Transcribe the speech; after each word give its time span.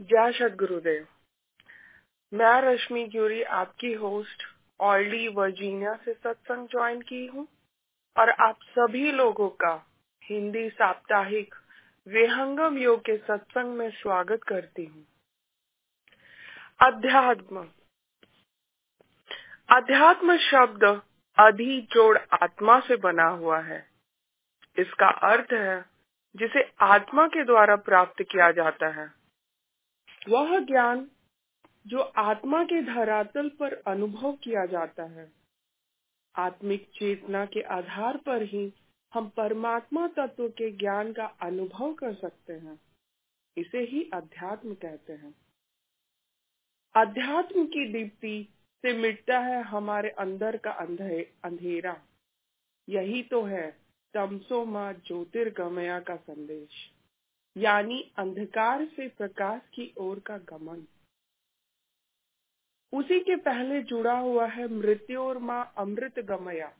जय 0.00 0.32
सत 0.32 0.56
गुरुदेव 0.56 1.06
मैं 2.32 2.62
रश्मि 2.62 3.04
ग्यूरी 3.04 3.42
आपकी 3.42 3.92
होस्ट 3.92 4.42
ऑलडी 4.80 5.28
वर्जीनिया 5.28 5.94
से 5.94 6.12
सत्संग 6.12 6.68
ज्वाइन 6.68 7.00
की 7.00 7.26
हूँ 7.26 7.48
और 8.16 8.30
आप 8.30 8.58
सभी 8.62 9.12
लोगों 9.12 9.48
का 9.48 9.86
हिंदी 10.24 10.70
साप्ताहिक 10.70 11.54
विहंगम 12.08 12.78
योग 12.78 13.00
के 13.00 13.16
सत्संग 13.16 13.74
में 13.74 13.90
स्वागत 13.90 14.42
करती 14.42 14.84
हूँ। 14.84 15.06
अध्यात्म। 16.82 17.68
अध्यात्म 19.76 20.36
शब्द 20.36 21.02
अधि 21.38 21.88
जोड़ 21.92 22.18
आत्मा 22.42 22.80
से 22.80 22.96
बना 22.96 23.28
हुआ 23.28 23.60
है। 23.60 23.88
इसका 24.78 25.08
अर्थ 25.08 25.52
है, 25.52 25.84
जिसे 26.36 26.72
आत्मा 26.80 27.26
के 27.26 27.44
द्वारा 27.44 27.76
प्राप्त 27.76 28.22
किया 28.22 28.52
जाता 28.52 28.86
है। 28.86 29.17
वह 30.28 30.58
ज्ञान 30.58 31.10
जो 31.86 32.00
आत्मा 32.00 32.64
के 32.64 32.82
धरातल 32.82 33.48
पर 33.48 33.74
अनुभव 33.74 34.32
किया 34.32 34.66
जाता 34.66 35.04
है। 35.04 35.32
आत्मिक 36.36 36.90
चेतना 36.94 37.46
के 37.46 37.60
आधार 37.60 38.16
पर 38.16 38.42
ही 38.42 38.72
हम 39.14 39.28
परमात्मा 39.28 40.08
तत्व 40.08 40.48
के 40.48 40.70
ज्ञान 40.70 41.12
का 41.12 41.24
अनुभव 41.24 41.94
कर 41.94 42.14
सकते 42.14 42.52
हैं। 42.52 42.80
इसे 43.56 43.78
ही 43.78 44.10
अध्यात्म 44.14 44.74
कहते 44.74 45.12
हैं। 45.12 45.34
अध्यात्म 46.96 47.66
की 47.66 47.92
दीप्ति 47.92 48.48
से 48.82 48.92
मिटता 48.92 49.38
है 49.38 49.62
हमारे 49.62 50.10
अंदर 50.10 50.56
का 50.56 50.70
अंधेरा। 51.44 52.02
यही 52.88 53.22
तो 53.22 53.42
है 53.42 53.80
तमसो 54.14 54.64
माँ 54.64 54.92
ज्योतिर्गमया 54.92 56.00
का 56.00 56.16
संदेश। 56.16 56.97
यानी 57.58 58.12
अंधकार 58.18 58.86
से 58.86 59.08
प्रकाश 59.08 59.62
की 59.74 59.94
ओर 59.98 60.20
का 60.20 60.38
गमन। 60.38 60.86
उसी 62.92 63.20
के 63.20 63.36
पहले 63.36 63.82
जुड़ा 63.82 64.18
हुआ 64.18 64.46
है 64.46 64.68
मृत्यु 64.68 65.20
और 65.20 65.38
माँ 65.38 65.74
अमृत 65.78 66.18
गमया। 66.18 66.78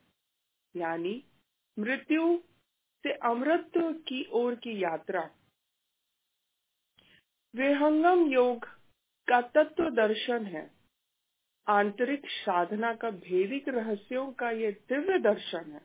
यानी 0.77 1.25
मृत्यु 1.79 2.39
से 3.03 3.13
अमृत 3.13 3.71
की 3.79 4.31
ओर 4.33 4.55
की 4.55 4.85
यात्रा। 4.85 5.31
विहंगम 7.57 8.33
योग 8.33 8.65
का 9.29 9.41
तत्व 9.41 9.91
दर्शन 9.91 10.47
है। 10.47 10.71
आंतरिक 11.69 12.23
साधना 12.27 12.95
का 12.95 13.11
भेदिक 13.11 13.69
रहस्यों 13.69 14.33
का 14.33 14.51
ये 14.51 14.73
दिव्य 14.73 15.19
दर्शन 15.19 15.73
है। 15.73 15.81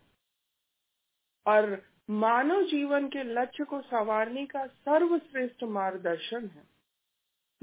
और 1.46 1.93
मानव 2.10 2.64
जीवन 2.64 3.08
के 3.08 3.24
लक्ष्य 3.24 3.64
को 3.64 3.82
संवारने 3.82 4.46
का 4.46 4.66
सर्वश्रेष्ठ 4.68 5.64
मार्गदर्शन 5.64 6.48
है। 6.48 6.64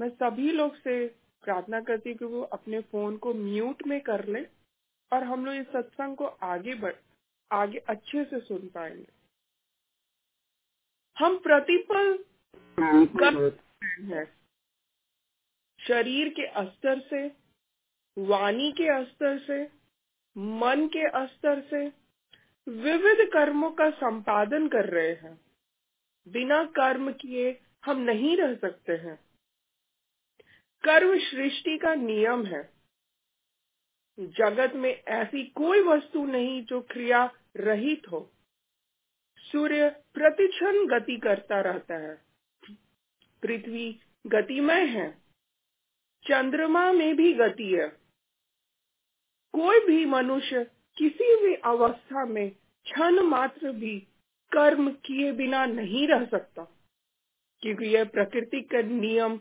मैं 0.01 0.09
सभी 0.09 0.51
लोग 0.51 0.75
से 0.75 1.07
प्रार्थना 1.43 1.81
करती 1.81 2.13
कि 2.13 2.25
वो 2.25 2.41
अपने 2.41 2.81
फ़ोन 2.81 3.17
को 3.17 3.33
म्यूट 3.33 3.83
में 3.87 4.01
कर 4.01 4.25
ले 4.27 4.45
और 5.11 5.23
हम 5.23 5.45
लोग 5.45 5.55
इस 5.55 5.67
सत्संग 5.67 6.15
को 6.15 6.25
आगे 6.25 6.75
बढ़, 6.75 6.93
आगे 7.51 7.77
अच्छे 7.77 8.23
से 8.25 8.39
सुन 8.39 8.67
पाएँगे। 8.67 9.07
हम 11.17 11.37
प्रतिपल 11.37 12.23
हैं। 14.03 14.25
शरीर 15.79 16.29
के 16.29 16.65
स्तर 16.65 16.99
से, 16.99 17.27
वाणी 18.17 18.71
के 18.71 19.05
स्तर 19.05 19.39
से, 19.39 19.63
मन 20.37 20.87
के 20.87 21.27
स्तर 21.27 21.61
से 21.61 22.00
विविध 22.69 23.29
कर्मों 23.33 23.71
का 23.71 23.89
संपादन 23.89 24.67
कर 24.67 24.85
रहे 24.89 25.13
हैं। 25.13 25.41
बिना 26.27 26.63
कर्म 26.63 27.13
किए 27.13 27.61
हम 27.85 27.97
नहीं 27.97 28.37
रह 28.37 28.55
सकते 28.55 28.93
हैं। 28.93 29.19
कर्म 30.83 31.19
सृष्टि 31.19 31.77
का 31.77 31.95
नियम 31.95 32.45
है। 32.45 32.73
जगत 34.19 34.73
में 34.75 35.03
ऐसी 35.07 35.43
कोई 35.43 35.79
वस्तु 35.79 36.25
नहीं 36.25 36.65
जो 36.65 36.81
क्रिया 36.81 37.33
रहित 37.57 38.01
हो। 38.11 38.33
सूर्य 39.37 39.89
प्रतिक्षण 39.89 40.87
गति 40.87 41.17
करता 41.17 41.61
रहता 41.61 41.95
है। 41.95 42.25
पृथ्वी 43.41 43.99
गतिमय 44.27 44.85
है। 44.85 45.21
चंद्रमा 46.23 46.91
में 46.91 47.15
भी 47.15 47.33
गति 47.33 47.73
है। 47.73 47.87
कोई 49.53 49.79
भी 49.79 50.05
मनुष्य 50.05 50.71
किसी 50.97 51.47
भी 51.47 51.55
अवस्था 51.55 52.25
में 52.25 52.49
क्षण 52.83 53.19
मात्र 53.19 53.71
भी 53.71 54.07
कर्म 54.51 54.91
किए 54.91 55.31
बिना 55.31 55.65
नहीं 55.65 56.07
रह 56.07 56.25
सकता। 56.25 56.77
क्योंकि 57.61 57.85
यह 57.85 58.05
प्रकृति 58.05 58.61
का 58.61 58.81
नियम, 58.81 59.37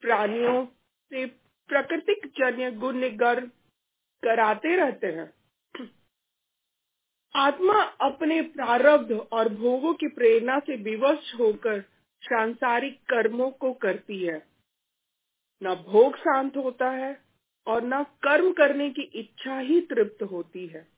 प्राणियों 0.00 0.66
से 1.10 1.26
प्रकृतिक 1.68 2.26
जन्य 2.26 2.70
गुण 2.70 3.08
गर्व 3.08 3.46
कराते 4.24 4.76
रहते 4.76 5.06
हैं। 5.06 5.34
आत्मा 7.36 7.82
अपने 7.82 8.42
प्रारब्ध 8.42 9.12
और 9.12 9.48
भोगों 9.48 9.94
की 9.94 10.08
प्रेरणा 10.08 10.58
से 10.58 10.76
विवश 10.76 11.34
होकर 11.34 11.80
सांसारिक 12.22 12.98
कर्मों 12.98 13.50
को 13.50 13.72
करती 13.72 14.26
है। 14.26 14.46
न 15.62 15.74
भोग 15.74 16.16
शांत 16.16 16.56
होता 16.56 16.90
है 16.90 17.24
और 17.66 17.84
न 17.84 18.02
कर्म 18.02 18.52
करने 18.52 18.90
की 18.90 19.02
इच्छा 19.02 19.58
ही 19.58 19.80
तृप्त 19.80 20.22
होती 20.22 20.66
है। 20.66 20.93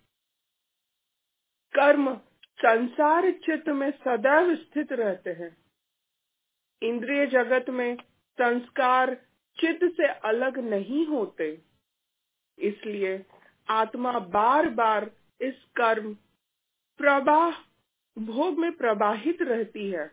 कर्म, 1.75 2.15
संसार 2.59 3.31
चित्त 3.31 3.69
में 3.69 3.91
सदैव 3.91 4.55
स्थित 4.57 4.93
रहते 4.93 5.31
हैं। 5.31 5.57
इंद्रिय 6.83 7.27
जगत 7.27 7.71
में 7.71 7.97
संस्कार 8.39 9.15
चित्त 9.59 9.85
से 9.97 10.09
अलग 10.29 10.59
नहीं 10.59 11.07
होते। 11.07 11.51
इसलिए 12.59 13.25
आत्मा 13.69 14.19
बार 14.19 14.69
बार 14.71 15.11
इस 15.41 15.55
कर्म, 15.77 16.13
प्रवाह, 17.01 17.51
भोग 18.17 18.59
में 18.59 18.71
प्रवाहित 18.73 19.43
रहती 19.43 19.91
है। 19.91 20.07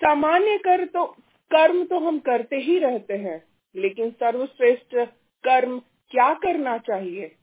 सामान्य 0.00 0.58
कर 0.58 0.84
तो 0.86 1.04
कर्म 1.50 1.84
तो 1.84 1.98
हम 1.98 2.18
करते 2.18 2.56
ही 2.56 2.78
रहते 2.78 3.16
हैं, 3.16 3.42
लेकिन 3.74 4.10
सर्वश्रेष्ठ 4.10 4.94
कर्म 5.44 5.80
क्या 6.12 6.32
करना 6.34 6.78
चाहिए 6.78 7.36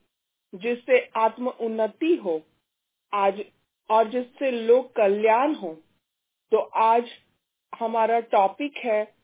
जिससे 0.56 1.00
आत्म 1.16 1.50
उन्नति 1.50 2.16
हो? 2.16 2.41
आज 3.13 3.41
और 3.90 4.09
जिससे 4.09 4.52
लोक 4.52 4.91
कल्याण 4.96 5.53
हो। 5.56 5.74
तो 6.52 6.57
आज 6.57 7.09
हमारा 7.79 8.19
टॉपिक 8.19 8.78
है, 8.78 9.16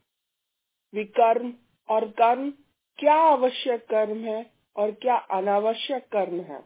विकर्म 0.93 1.53
और 1.89 2.09
कर्म। 2.11 2.51
क्या 2.99 3.15
आवश्यक 3.15 3.85
कर्म 3.85 4.17
है 4.25 4.53
और 4.75 4.91
क्या 4.91 5.15
अनावश्यक 5.15 6.07
कर्म 6.07 6.39
है? 6.41 6.63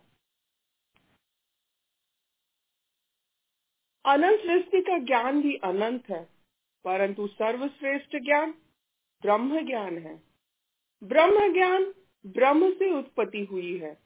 अनंत 4.05 4.39
सृष्टि 4.39 4.81
का 4.81 4.97
ज्ञान 4.97 5.41
भी 5.41 5.55
अनंत 5.55 6.09
है, 6.09 6.23
परंतु 6.85 7.27
सर्वश्रेष्ठ 7.27 8.15
ज्ञान 8.15 8.51
ब्रह्म 9.21 9.65
ज्ञान 9.67 9.97
है। 9.97 10.23
ब्रह्म 11.03 11.53
ज्ञान 11.53 11.93
ब्रह्म 12.25 12.71
से 12.71 12.91
उत्पत्ति 12.91 13.43
हुई 13.43 13.77
है। 13.77 13.97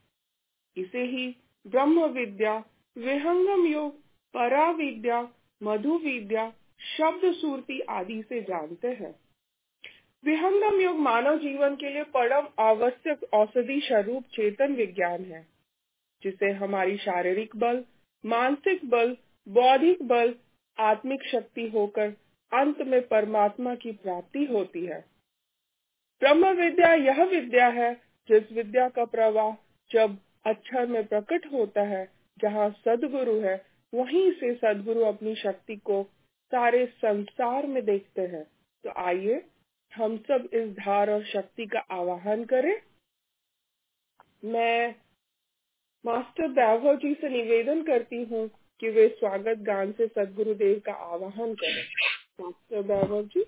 इसे 0.78 1.04
ही 1.04 1.28
ब्रह्म 1.66 2.06
विद्या 2.06 2.58
विहंगम 2.98 3.66
योग 3.66 4.00
परा 4.34 4.70
विद्या 4.72 5.22
मधु 5.64 5.98
विद्या 5.98 6.52
शब्द 6.98 7.34
सूर्ति 7.34 7.80
आदि 7.90 8.22
से 8.30 8.42
जानते 8.42 8.88
हैं। 8.88 9.16
विहंगम 10.24 10.80
योग 10.82 10.98
मानव 10.98 11.38
जीवन 11.38 11.76
के 11.76 11.90
लिए 11.94 12.04
परम 12.04 12.48
आवश्यक 12.60 13.24
औषधि 13.34 13.80
स्वरूप 13.84 14.24
चेतन 14.24 14.74
विज्ञान 14.74 15.24
है, 15.24 15.48
जिसे 16.24 16.52
हमारी 16.52 16.98
शारीरिक 16.98 17.56
बल, 17.56 17.84
मानसिक 18.26 18.86
बल, 18.86 19.18
बौद्धिक 19.48 20.04
बल, 20.04 20.36
आत्मिक 20.78 21.24
शक्ति 21.24 21.68
होकर 21.68 22.14
अंत 22.52 22.82
में 22.82 23.08
परमात्मा 23.08 23.76
की 23.76 23.92
प्राप्ति 23.92 24.46
होती 24.46 24.86
है। 24.86 25.13
ब्रह्म 26.24 26.50
विद्या 26.50 26.94
यह 26.94 27.24
विद्या 27.24 27.68
है, 27.68 27.94
जिस 28.30 28.52
विद्या 28.52 28.90
का 28.90 29.06
प्रवाह 29.06 29.56
जब 29.92 30.18
अक्षर 30.46 30.86
में 30.86 31.08
प्रकट 31.08 31.46
होता 31.54 31.82
है, 31.82 32.12
जहाँ 32.42 32.70
सदगुरु 32.70 33.40
है, 33.40 33.66
वहीं 33.94 34.32
से 34.32 34.54
सदगुरु 34.56 35.02
अपनी 35.02 35.36
शक्ति 35.36 35.76
को 35.76 36.04
सारे 36.52 36.86
संसार 36.86 37.68
में 37.68 37.86
देखते 37.86 38.22
हैं। 38.22 38.44
तो 38.84 38.94
आइए, 38.98 39.46
हम 39.96 40.18
सब 40.18 40.50
इस 40.54 40.70
धार 40.70 41.10
और 41.10 41.24
शक्ति 41.24 41.66
का 41.66 41.80
आवाहन 41.80 42.46
करें। 42.46 42.82
मैं 44.46 44.96
मास्टर 46.06 46.48
वैभव 46.48 46.96
जी 46.96 47.14
से 47.14 47.30
निवेदन 47.30 47.84
करती 47.84 48.24
हूँ 48.24 48.50
कि 48.80 48.90
वे 48.90 49.08
स्वागत 49.08 49.58
गान 49.58 49.92
से 49.92 50.08
सदगुरु 50.08 50.54
देव 50.54 50.82
का 50.86 50.94
आवाहन 50.94 51.54
करें। 51.54 51.84
मास्टर 52.42 52.80
वैभव 52.80 53.24
जी। 53.24 53.46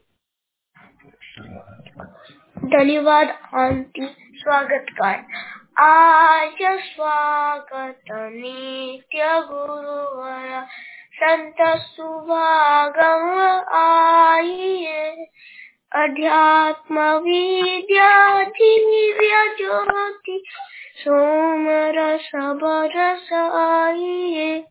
धन्यवाद, 2.65 3.29
आंटी। 3.53 4.05
स्वागत 4.33 4.85
गान 5.01 5.25
आज 5.83 6.77
स्वागत 6.77 8.01
नित्य 8.11 9.23
गुरुवर। 9.23 10.65
संत 11.13 11.77
सुभागम 11.77 13.39
आइए। 13.75 15.27
अध्यात्म 15.95 16.99
विद्या, 16.99 18.43
दिव्य 18.43 19.55
ज्योति 19.57 20.43
सोम 20.97 21.65
रस 21.69 22.31
बरस 22.35 23.33
आइए। 23.33 24.65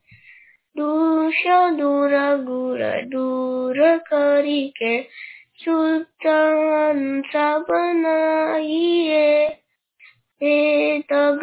दूष 0.76 1.46
दूर, 1.48 2.10
गुर 2.36 3.02
दूर 3.02 3.98
करिके 3.98 5.02
शुद्ध 5.02 5.33
हंस 5.68 7.36
बनाइए 7.70 9.46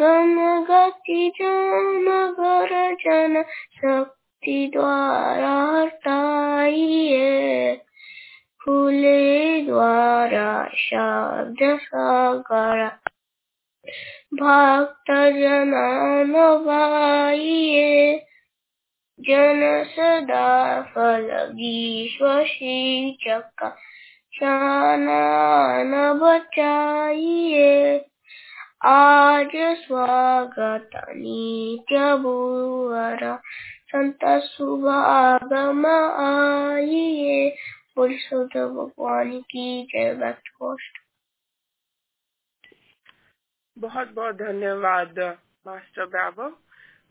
गम 0.00 0.64
गति 0.64 1.32
जन 1.40 2.06
गर्जन 2.38 3.42
शक्ति 3.42 4.70
द्वारा 4.74 5.80
हटाइए 5.80 7.76
खुले 8.64 9.62
द्वारा 9.62 10.68
शब्द 10.74 11.78
सागर 11.82 12.86
भक्त 14.42 15.10
जनान 15.10 16.32
भाइये 16.64 18.16
जन 19.20 19.84
सदा 19.84 20.82
फल 20.82 21.52
विश्व 21.54 22.44
शानान 24.32 26.18
बचाइए। 26.18 27.98
आज 28.84 29.50
स्वागत 29.56 30.90
नित्य 30.96 32.16
भुवर 32.16 33.38
संत 33.88 34.18
सुभागम 34.24 35.86
आइए। 36.20 37.56
बोल 37.96 38.16
शुद्ध 38.16 38.56
भगवान 38.56 39.40
की 39.40 39.86
जय 39.86 40.14
भक्त 40.14 40.48
गोष्ठ 40.48 40.98
बहुत 43.78 44.10
बहुत 44.12 44.34
धन्यवाद, 44.34 45.38
मास्टर 45.66 46.04
वैभव। 46.04 46.56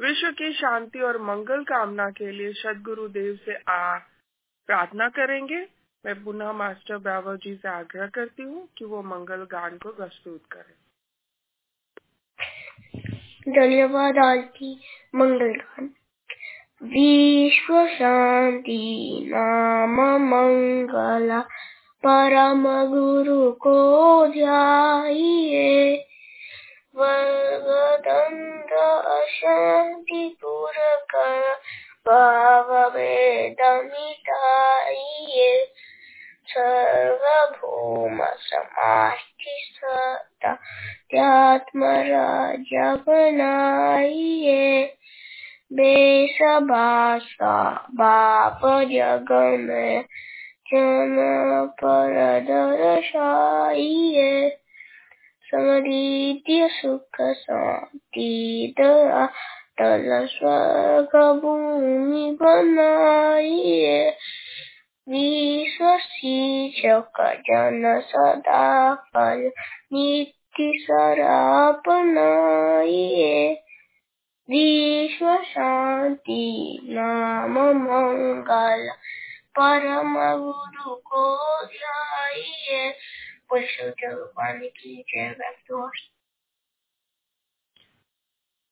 विश्व 0.02 0.32
की 0.32 0.54
शांति 0.54 1.00
और 1.00 1.22
मंगल 1.22 1.64
कामना 1.64 2.10
के 2.10 2.32
लिए 2.32 2.54
सदगुरु 2.54 3.08
देव 3.08 3.36
से 3.36 3.56
आ 3.70 3.98
प्रार्थना 4.68 5.10
करेंगे। 5.10 5.81
मैं 6.06 6.24
पुनः 6.24 6.52
मास्टर 6.52 6.96
वैभव 6.96 7.36
जी 7.36 7.56
से 7.56 7.68
आग्रह 7.70 8.08
करती 8.08 8.44
हूँ 8.44 8.68
कि 8.78 8.86
वो 8.86 9.02
मंगल 9.02 9.44
गान 9.52 9.78
को 9.78 9.90
प्रस्तुत 9.90 10.44
करें। 10.52 10.74
धन्यवाद, 13.50 14.18
आरती, 14.18 14.82
मंगल 15.16 15.52
गान। 15.52 15.90
विश्व 16.84 17.88
शांति, 17.88 18.80
नाम 19.30 20.02
मंगला, 20.24 21.40
परम 22.04 22.64
गुरु 22.88 23.52
को 23.52 24.28
ध्याइए 24.28 25.96
वर्गदंड 26.96 28.72
अशांति 29.06 30.38
दूर 30.42 30.74
कर 31.16 31.54
भाव 32.08 32.90
भेद 32.90 33.58
मिटाइए 33.86 35.74
सर्वभौम 36.54 38.24
समाष्टि 38.46 39.56
सत्ता 39.76 40.54
त्यात्म 41.12 41.92
राजा 42.10 42.94
बनाइए 43.08 44.84
बेस 45.74 46.38
भाषा 46.70 47.54
बाप 48.00 48.62
जग 48.92 49.32
में 49.60 50.04
जन 50.74 51.16
पर 51.82 52.18
दर्शाइए 52.50 54.32
समरीत्य 55.48 56.68
सुख 56.72 57.22
शांति 57.38 58.74
दया 58.80 59.26
तल 59.80 60.10
स्वर्ग 60.32 61.16
भूमि 61.42 62.30
बनाइए 62.42 64.00
जन 67.48 68.02
सदा 68.02 68.96
फल 68.96 69.52
नित्य 69.94 70.72
सरापनाइए 70.82 73.56
शांति 75.44 76.80
नाम 76.84 77.60
मंगल 77.60 78.90
परम 79.60 80.40
गुरु 80.40 80.96
को 80.96 81.66
ध्याइए 81.66 82.94
भगवान 83.52 84.60
की 84.60 85.06
जय 85.10 85.36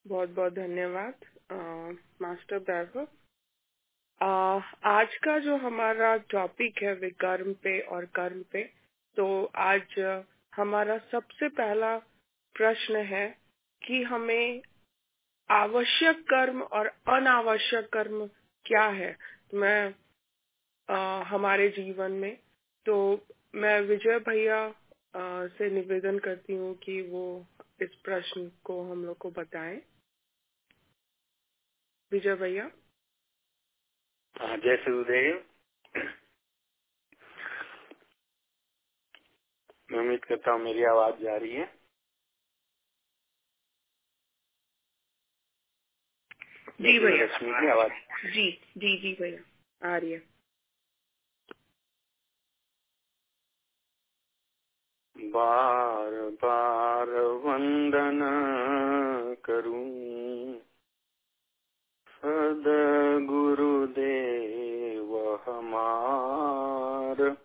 बहुत 0.05 0.29
धन्यवाद 0.53 1.13
मास्टर 2.21 2.57
वैभव 2.57 3.07
आज 4.21 5.15
का 5.15 5.37
जो 5.39 5.55
हमारा 5.57 6.15
टॉपिक 6.31 6.81
है 6.83 6.93
विकर्म 6.93 7.53
पे 7.53 7.79
और 7.87 8.05
कर्म 8.05 8.41
पे 8.51 8.63
तो 9.17 9.27
आज 9.55 9.99
हमारा 10.55 10.97
सबसे 11.11 11.47
पहला 11.49 11.97
प्रश्न 12.55 12.95
है 13.05 13.27
कि 13.81 14.01
हमें 14.03 14.61
आवश्यक 15.49 16.19
कर्म 16.29 16.61
और 16.61 16.87
अनावश्यक 16.87 17.89
कर्म 17.93 18.25
क्या 18.65 18.83
है? 18.83 19.15
मैं 19.53 19.93
आ, 20.89 21.23
हमारे 21.23 21.69
जीवन 21.69 22.11
में 22.11 22.35
तो 22.85 22.97
मैं 23.55 23.79
विजय 23.81 24.19
भैया 24.19 24.61
से 25.57 25.69
निवेदन 25.69 26.19
करती 26.19 26.55
हूँ 26.55 26.73
कि 26.75 27.01
वो 27.01 27.23
इस 27.81 27.95
प्रश्न 28.03 28.49
को 28.63 28.81
हम 28.91 29.05
लोग 29.05 29.17
को 29.17 29.31
बताएँ। 29.31 29.81
विजय 32.11 32.35
भैया? 32.35 32.69
जय 34.39 34.75
सुदेव 34.77 35.35
मैं 39.91 39.99
उम्मीद 39.99 40.25
करता 40.25 40.51
हूँ 40.51 40.61
मेरी 40.61 40.83
आवाज़ 40.83 41.15
जा 41.23 41.35
रही 41.37 41.51
है। 41.53 41.65
जी 46.81 46.99
भैया। 46.99 47.23
लक्ष्मी 47.25 47.51
की 47.51 47.67
आवाज़। 47.71 47.91
जी 48.33 48.51
जी 48.77 48.97
जी 48.97 49.13
भैया 49.21 49.93
आ 49.93 49.97
रही 49.97 50.11
है। 50.11 50.19
बार 55.15 56.11
बार 56.43 57.09
वंदना 57.45 58.31
करूँ। 59.45 59.85
सद 62.19 62.63
गुरुदेव 63.29 65.17
हमार। 65.47 67.37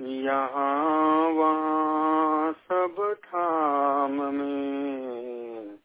यहाँ 0.00 1.28
वहाँ 1.28 2.52
सब 2.52 3.16
धाम 3.24 4.34
में 4.34 5.78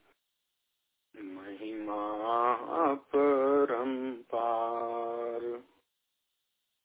महिमा 1.16 2.04
अपरंपार 2.92 4.04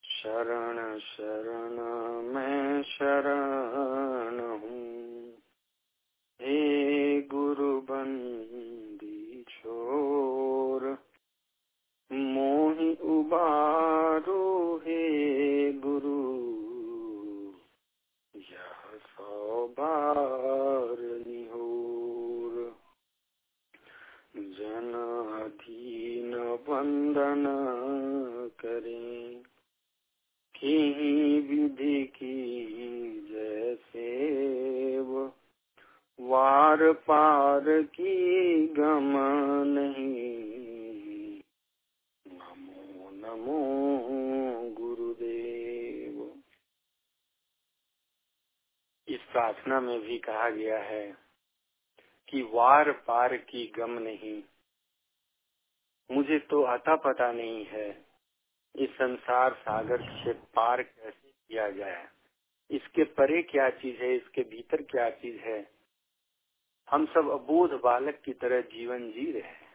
शरण 0.05 0.99
शरण 0.99 1.77
मैं 2.35 2.83
शरण 2.83 4.48
उबारो 13.29 14.77
हे 14.77 15.73
गुरु। 15.73 16.21
यह 18.41 18.99
सौ 18.99 19.67
बार 19.69 20.97
निहोर। 21.01 22.77
जन 24.37 24.93
अधीन 25.45 26.35
वंदन 26.35 27.45
करें। 28.61 29.43
की 30.55 31.41
विधि 31.41 32.05
की 32.05 32.67
जैसे 33.31 34.29
वार 36.21 36.93
पार 36.93 37.83
की 37.83 38.67
गम 38.67 39.13
नहीं 39.65 40.49
नमो 42.29 43.35
नमो 43.37 43.59
गुरुदेव 44.71 46.43
इस 49.09 49.18
प्रार्थना 49.33 49.81
में 49.81 50.01
भी 50.01 50.19
कहा 50.19 50.51
गया 50.51 50.79
है 50.79 51.17
कि 52.29 52.43
वार 52.43 52.93
पार 52.93 53.37
की 53.37 53.67
गम 53.67 53.91
नहीं। 53.91 54.43
मुझे 56.11 56.39
तो 56.39 56.65
आता 56.65 56.97
पता 56.97 57.33
नहीं 57.33 57.67
है 57.67 58.07
इस 58.77 58.91
संसार 58.91 59.55
सागर 59.55 60.25
से 60.25 60.33
पार 60.33 60.83
कैसे 60.83 61.31
किया 61.31 61.71
जाए। 61.71 62.09
इसके 62.71 63.05
परे 63.05 63.43
क्या 63.43 63.71
चीज़ 63.71 64.03
है, 64.03 64.17
इसके 64.17 64.43
भीतर 64.43 64.83
क्या 64.83 65.11
चीज़ 65.11 65.41
है? 65.41 65.71
हम 66.91 67.07
सब 67.07 67.29
अबोध 67.31 67.81
बालक 67.81 68.21
की 68.25 68.33
तरह 68.33 68.61
जीवन 68.61 69.13
जी 69.13 69.33
रहे 69.33 69.43
हैं। 69.43 69.69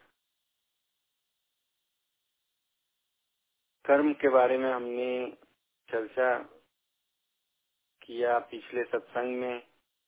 कर्म 3.86 4.14
के 4.14 4.30
बारे 4.30 4.58
में 4.58 4.72
हमने 4.72 5.38
चर्चा 5.92 6.53
किया 8.04 8.40
पिछले 8.40 8.84
सत्संग 8.84 9.38
में 9.38 9.64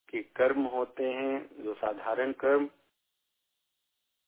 कि 0.08 0.22
कर्म 0.22 0.62
होते 0.62 1.04
हैं, 1.04 1.62
जो 1.62 1.74
साधारण 1.74 2.32
कर्म, 2.32 2.70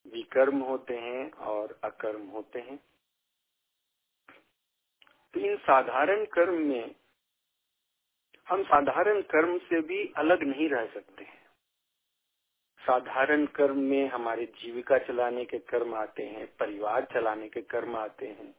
विकर्म 0.06 0.58
होते 0.58 0.96
हैं 0.96 1.30
और 1.32 1.80
अकर्म 1.84 2.26
होते 2.26 2.58
हैं। 2.60 2.78
तो 5.34 5.40
इन 5.40 5.56
साधारण 5.56 6.25
कर्म 6.25 6.54
में 6.54 6.94
हम 8.48 8.62
साधारण 8.62 9.20
कर्म 9.20 9.58
से 9.58 9.80
भी 9.80 10.12
अलग 10.16 10.42
नहीं 10.42 10.68
रह 10.68 10.87
सकते 10.87 11.25
हैं। 11.25 11.46
साधारण 12.80 13.46
कर्म 13.46 13.78
में 13.78 14.08
हमारे 14.08 14.46
जीविका 14.46 14.98
चलाने 14.98 15.44
के 15.44 15.58
कर्म 15.58 15.94
आते 15.94 16.22
हैं, 16.22 16.56
परिवार 16.56 17.04
चलाने 17.04 17.48
के 17.48 17.62
कर्म 17.62 17.96
आते 17.96 18.26
हैं। 18.26 18.52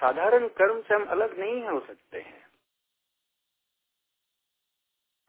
साधारण 0.00 0.48
कर्म 0.48 0.82
से 0.82 0.94
हम 0.94 1.04
अलग 1.04 1.38
नहीं 1.38 1.62
हो 1.62 1.80
सकते 1.80 2.20
हैं। 2.20 2.51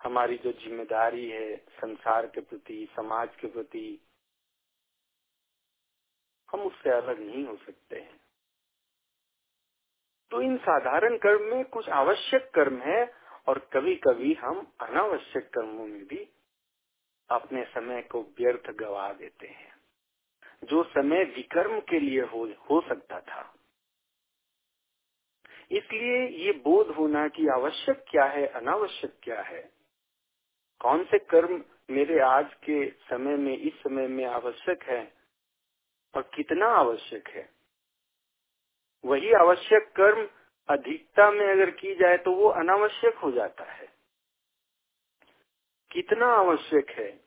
हमारी 0.03 0.37
जो 0.37 0.51
ज़िम्मेदारी 0.51 1.29
है 1.29 1.55
संसार 1.57 2.27
के 2.27 2.41
प्रति 2.41 2.87
समाज 2.95 3.35
के 3.35 3.47
प्रति 3.47 4.01
हम 6.49 6.61
उससे 6.61 6.89
अलग 6.89 7.19
नहीं 7.19 7.45
हो 7.45 7.55
सकते 7.55 7.99
हैं। 7.99 8.19
तो 10.31 10.41
इन 10.41 10.57
साधारण 10.57 11.17
कर्म 11.17 11.43
में 11.45 11.63
कुछ 11.65 11.89
आवश्यक 11.89 12.51
कर्म 12.55 12.81
है 12.81 13.03
और 13.47 13.59
कभी 13.73 13.95
कभी 13.95 14.33
हम 14.33 14.59
अनावश्यक 14.81 15.49
कर्मों 15.49 15.87
में 15.87 16.05
भी 16.05 16.27
अपने 17.29 17.63
समय 17.65 18.01
को 18.01 18.21
व्यर्थ 18.39 18.69
गवा 18.71 19.11
देते 19.13 19.47
हैं। 19.47 19.71
जो 20.63 20.83
समय 20.83 21.23
विकर्म 21.25 21.79
के 21.79 21.99
लिए 21.99 22.21
हो, 22.21 22.45
हो 22.71 22.81
सकता 22.81 23.19
था। 23.19 23.53
इसलिए 25.71 26.27
ये 26.45 26.51
बोध 26.51 26.95
होना 26.95 27.27
कि 27.27 27.47
आवश्यक 27.47 28.05
क्या 28.09 28.25
है 28.25 28.45
अनावश्यक 28.47 29.19
क्या 29.23 29.41
है 29.41 29.72
कौन 30.83 31.03
से 31.03 31.19
कर्म 31.19 31.63
मेरे 31.89 32.19
आज 32.19 32.53
के 32.53 32.89
समय 32.89 33.35
में, 33.35 33.57
इस 33.57 33.73
समय 33.73 34.07
में 34.07 34.25
आवश्यक 34.25 34.83
है 34.83 35.13
और 36.15 36.21
कितना 36.21 36.67
आवश्यक 36.67 37.27
है? 37.27 37.49
वही 39.05 39.33
आवश्यक 39.33 39.93
कर्म 39.95 40.29
अधिकता 40.69 41.31
में 41.31 41.51
अगर 41.51 41.71
की 41.71 41.95
जाए 41.95 42.17
तो 42.17 42.31
वो 42.31 42.49
अनावश्यक 42.49 43.15
हो 43.15 43.31
जाता 43.31 43.63
है। 43.63 43.87
कितना 45.91 46.25
आवश्यक 46.25 46.89
है? 46.89 47.23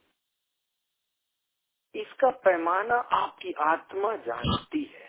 इसका 1.95 2.31
पैमाना 2.31 2.95
आपकी 2.95 3.53
आत्मा 3.53 4.17
जानती 4.17 4.85
है। 4.85 5.07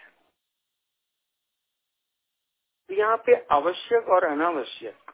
यहाँ 2.92 3.18
पे 3.18 3.48
आवश्यक 3.52 4.10
और 4.10 4.24
अनावश्यक। 4.24 5.07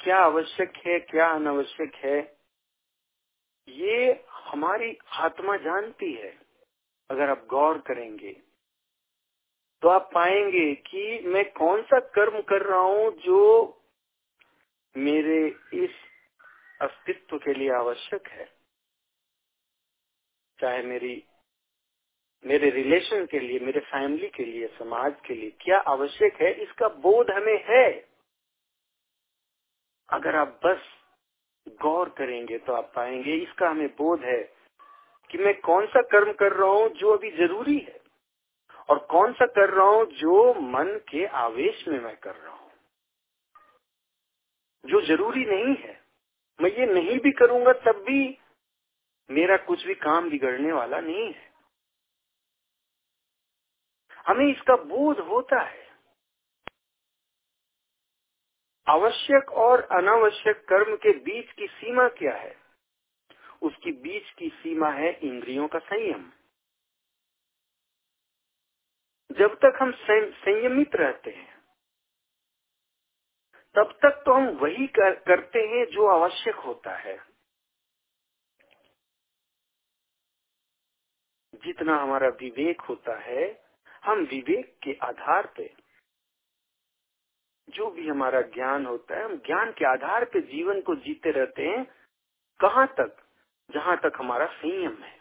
क्या 0.00 0.18
आवश्यक 0.18 0.76
है, 0.76 0.98
क्या 1.00 1.30
अनावश्यक 1.30 1.94
है, 1.94 2.18
ये 3.68 4.24
हमारी 4.42 4.96
आत्मा 5.12 5.56
जानती 5.56 6.12
है। 6.12 6.36
अगर 7.10 7.30
आप 7.30 7.46
गौर 7.50 7.78
करेंगे 7.78 8.32
तो 9.82 9.88
आप 9.88 10.10
पाएँगे 10.14 10.74
कि 10.74 11.18
मैं 11.26 11.44
कौन 11.52 11.82
सा 11.82 11.98
कर्म 12.14 12.40
कर 12.42 12.62
रहा 12.62 12.78
हूँ 12.78 13.10
जो 13.16 13.40
मेरे 14.96 15.38
इस 15.74 15.90
अस्तित्व 16.80 17.38
के 17.38 17.54
लिए 17.54 17.70
आवश्यक 17.72 18.28
है। 18.28 18.44
चाहे 20.58 20.82
मेरी, 20.82 21.22
मेरे 22.44 22.70
रिलेशन 22.70 23.26
के 23.26 23.40
लिए, 23.40 23.58
मेरे 23.58 23.80
फैमिली 23.80 24.28
के 24.28 24.44
लिए, 24.44 24.66
समाज 24.68 25.14
के 25.26 25.34
लिए 25.34 25.50
क्या 25.60 25.78
आवश्यक 25.88 26.42
है, 26.42 26.52
इसका 26.62 26.88
बोध 26.88 27.30
हमें 27.30 27.64
है। 27.66 28.07
अगर 30.10 30.36
आप 30.36 30.60
बस 30.64 30.82
गौर 31.82 32.08
करेंगे 32.08 32.58
तो 32.58 32.72
आप 32.72 32.92
पाएँगे, 32.96 33.34
इसका 33.34 33.68
हमें 33.70 33.88
बोध 33.88 34.24
है 34.24 34.40
कि 35.30 35.38
मैं 35.38 35.54
कौन 35.60 35.86
सा 35.86 36.02
कर्म 36.12 36.32
कर 36.32 36.52
रहा 36.52 36.70
हूँ 36.70 36.88
जो 36.94 37.12
अभी 37.12 37.30
ज़रूरी 37.36 37.78
है 37.78 38.00
और 38.88 38.98
कौन 39.10 39.32
सा 39.32 39.46
कर 39.46 39.70
रहा 39.70 39.86
हूँ 39.86 40.04
जो 40.12 40.52
मन 40.70 40.96
के 41.10 41.24
आवेश 41.38 41.84
में 41.88 41.98
मैं 42.00 42.16
कर 42.16 42.34
रहा 42.34 42.54
हूँ। 42.54 42.70
जो 44.84 45.00
ज़रूरी 45.06 45.44
नहीं 45.44 45.74
है, 45.76 46.00
मैं 46.58 46.70
ये 46.70 46.86
नहीं 46.86 47.18
भी 47.20 47.30
करूँगा 47.32 47.72
तब 47.84 48.02
भी 48.06 48.38
मेरा 49.30 49.56
कुछ 49.64 49.86
भी 49.86 49.94
काम 49.96 50.30
बिगड़ने 50.30 50.72
वाला 50.72 51.00
नहीं 51.00 51.26
है। 51.26 51.46
हमें 54.26 54.46
इसका 54.46 54.76
बोध 54.86 55.18
होता 55.28 55.60
है। 55.60 55.87
आवश्यक 58.88 59.50
और 59.58 59.82
अनावश्यक 59.92 60.64
कर्म 60.68 60.96
के 60.96 61.12
बीच 61.18 61.52
की 61.52 61.66
सीमा 61.66 62.08
क्या 62.08 62.34
है? 62.36 62.56
उसकी 63.62 63.92
बीच 64.02 64.30
की 64.30 64.48
सीमा 64.48 64.90
है 64.90 65.12
इंद्रियों 65.20 65.68
का 65.68 65.78
संयम। 65.78 66.30
जब 69.30 69.54
तक 69.64 69.78
हम 69.82 69.92
संयमित 70.44 70.94
रहते 70.96 71.30
हैं 71.30 71.56
तब 73.74 73.92
तक 74.02 74.22
तो 74.26 74.34
हम 74.34 74.48
वही 74.58 74.86
कर, 74.88 75.14
करते 75.20 75.58
हैं 75.60 75.84
जो 75.86 76.06
आवश्यक 76.08 76.54
होता 76.56 76.96
है। 76.96 77.16
जितना 81.54 81.96
हमारा 81.96 82.28
विवेक 82.40 82.80
होता 82.80 83.18
है 83.18 83.44
हम 84.04 84.22
विवेक 84.24 84.78
के 84.82 84.92
आधार 85.02 85.46
पे 85.56 85.64
जो 87.68 87.90
भी 87.90 88.08
हमारा 88.08 88.40
ज्ञान 88.40 88.86
होता 88.86 89.16
है, 89.16 89.24
हम 89.24 89.36
ज्ञान 89.36 89.72
के 89.72 89.84
आधार 89.84 90.24
पे 90.24 90.40
जीवन 90.40 90.80
को 90.80 90.94
जीते 90.94 91.30
रहते 91.30 91.62
हैं, 91.62 91.84
कहाँ 92.60 92.86
तक? 92.86 93.16
जहाँ 93.70 93.96
तक 93.96 94.12
हमारा 94.16 94.46
संयम 94.46 95.02
है। 95.02 95.18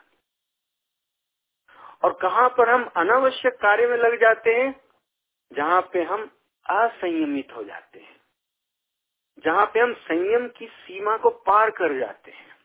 और 2.04 2.14
कहाँ 2.22 2.50
पर 2.50 2.70
हम 2.70 2.92
अनावश्यक 2.98 3.54
कार्य 3.54 3.88
में 3.88 3.98
लग 3.98 4.16
जाते 4.22 4.50
हैं? 4.50 4.82
जहाँ 5.54 5.82
पे 5.82 6.04
हम 6.04 6.24
असंयमित 6.70 7.52
हो 7.56 7.64
जाते 7.64 8.00
हैं। 8.00 8.22
जहाँ 9.40 9.66
पे 9.66 9.80
हम 9.80 9.94
संयम 9.94 10.48
की 10.48 10.68
सीमा 10.68 11.18
को 11.18 11.30
पार 11.30 11.70
कर 11.70 12.00
जाते 12.00 12.32
हैं। 12.32 12.58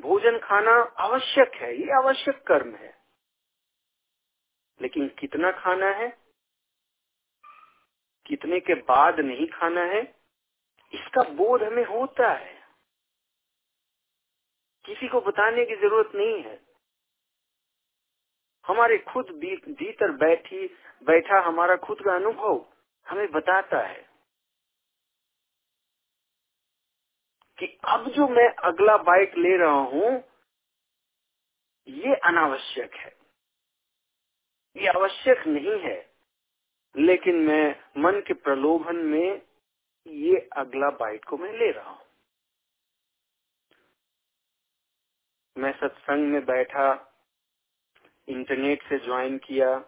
भोजन 0.00 0.38
खाना 0.38 0.72
आवश्यक 0.82 1.52
है, 1.54 1.76
ये 1.76 1.92
आवश्यक 1.92 2.42
कर्म 2.42 2.74
है। 2.74 3.02
लेकिन 4.82 5.08
कितना 5.08 5.52
खाना 5.52 5.86
है? 5.86 6.21
कितने 8.32 8.60
के 8.60 8.74
बाद 8.74 9.20
नहीं 9.20 9.46
खाना 9.46 9.80
है, 9.80 10.02
इसका 10.92 11.22
बोध 11.22 11.62
हमें 11.62 11.84
होता 11.84 12.32
है। 12.32 12.62
किसी 14.84 15.08
को 15.08 15.20
बताने 15.20 15.64
की 15.64 15.76
ज़रूरत 15.76 16.14
नहीं 16.14 16.42
है। 16.42 16.60
हमारे 18.66 18.98
खुद 18.98 19.26
भीतर 19.26 20.12
बैठी, 20.12 20.66
बैठा 21.04 21.40
हमारा 21.40 21.76
खुद 21.76 22.00
का 22.00 22.14
अनुभव 22.14 22.72
हमें 23.08 23.30
बताता 23.30 23.86
है 23.86 24.08
कि 27.58 27.78
अब 27.84 28.08
जो 28.08 28.28
मैं 28.28 28.48
अगला 28.48 28.96
बाइक 28.96 29.34
ले 29.38 29.56
रहा 29.56 29.80
हूँ, 29.90 30.24
ये 31.88 32.14
अनावश्यक 32.14 32.94
है। 32.94 33.16
ये 34.76 34.88
आवश्यक 34.88 35.46
नहीं 35.46 35.80
है। 35.80 36.11
लेकिन 36.96 37.36
मैं 37.36 37.84
मन 37.96 38.20
के 38.20 38.34
प्रलोभन 38.34 38.96
में 38.96 39.42
ये 40.06 40.48
अगला 40.52 40.90
बाइट 40.90 41.24
को 41.24 41.36
मैं 41.36 41.52
ले 41.52 41.70
रहा 41.70 41.90
हूँ। 41.90 42.00
मैं 45.56 45.72
सत्संग 45.72 46.32
में 46.32 46.44
बैठा, 46.44 47.14
इंटरनेट 48.28 48.82
से 48.82 48.98
ज्वाइन 48.98 49.38
किया, 49.38 49.78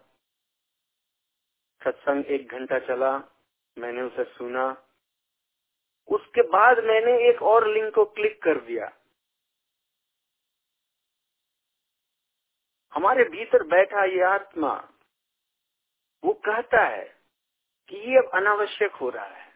सत्संग 1.81 2.25
एक 2.25 2.51
घंटा 2.51 2.79
चला, 2.79 3.17
मैंने 3.77 4.01
उसे 4.01 4.23
सुना। 4.23 4.69
उसके 6.07 6.41
बाद 6.41 6.83
मैंने 6.83 7.29
एक 7.29 7.41
और 7.43 7.67
लिंक 7.67 7.93
को 7.95 8.05
क्लिक 8.05 8.41
कर 8.43 8.59
दिया। 8.59 8.91
हमारे 12.93 13.23
भीतर 13.23 13.63
बैठा 13.63 14.03
ये 14.05 14.21
आत्मा 14.23 14.91
वो 16.25 16.33
कहता 16.33 16.83
है 16.83 17.21
कि 17.89 17.97
ये 17.97 18.17
अब 18.17 18.31
अनावश्यक 18.33 18.91
हो 18.91 19.09
रहा 19.09 19.25
है। 19.25 19.53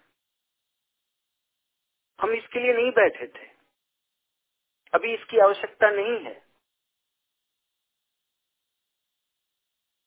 हम 2.21 2.31
इसके 2.31 2.59
लिए 2.59 2.73
नहीं 2.73 2.91
बैठे 2.91 3.27
थे। 3.27 3.47
अभी 4.93 5.13
इसकी 5.13 5.39
आवश्यकता 5.39 5.89
नहीं 5.89 6.25
है। 6.25 6.47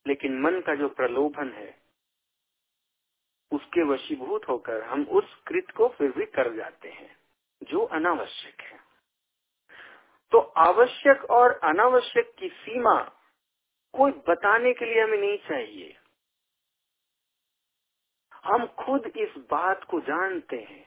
लेकिन 0.07 0.41
मन 0.41 0.61
का 0.61 0.75
जो 0.75 0.89
प्रलोभन 0.89 1.53
है, 1.53 1.83
उसके 3.53 3.83
वशीभूत 3.83 4.49
होकर 4.49 4.83
हम 4.83 5.05
उस 5.05 5.43
कृत 5.47 5.71
को 5.77 5.89
फिर 5.89 6.13
भी 6.13 6.27
कर 6.27 6.55
जाते 6.55 6.91
हैं, 6.91 7.17
जो 7.63 7.85
अनावश्यक 7.85 8.61
है। 8.61 8.79
तो 10.33 10.39
आवश्यक 10.39 11.31
और 11.31 11.61
अनावश्यक 11.65 12.33
की 12.39 12.49
सीमा 12.49 13.03
कोई 13.93 14.11
बताने 14.11 14.73
के 14.73 14.85
लिए 14.85 15.05
हमें 15.05 15.19
नहीं 15.19 15.39
चाहिए। 15.39 15.99
हम 18.45 18.67
खुद 18.79 19.07
इस 19.17 19.37
बात 19.51 19.85
को 19.85 20.01
जानते 20.01 20.57
हैं 20.57 20.85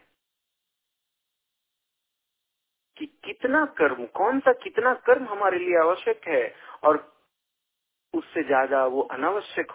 कि 2.98 3.06
कितना 3.26 3.66
कर्म, 3.78 4.06
कौन 4.06 4.40
सा 4.40 4.54
कितना 4.54 4.94
कर्म 5.08 5.28
हमारे 5.28 5.60
लिए 5.60 5.78
आवश्यक 5.80 6.28
है 6.28 6.44
और 6.84 6.98
उससे 8.14 8.44
ज़्यादा 8.44 8.86
वो 8.86 9.02
अनावश्यक 9.12 9.72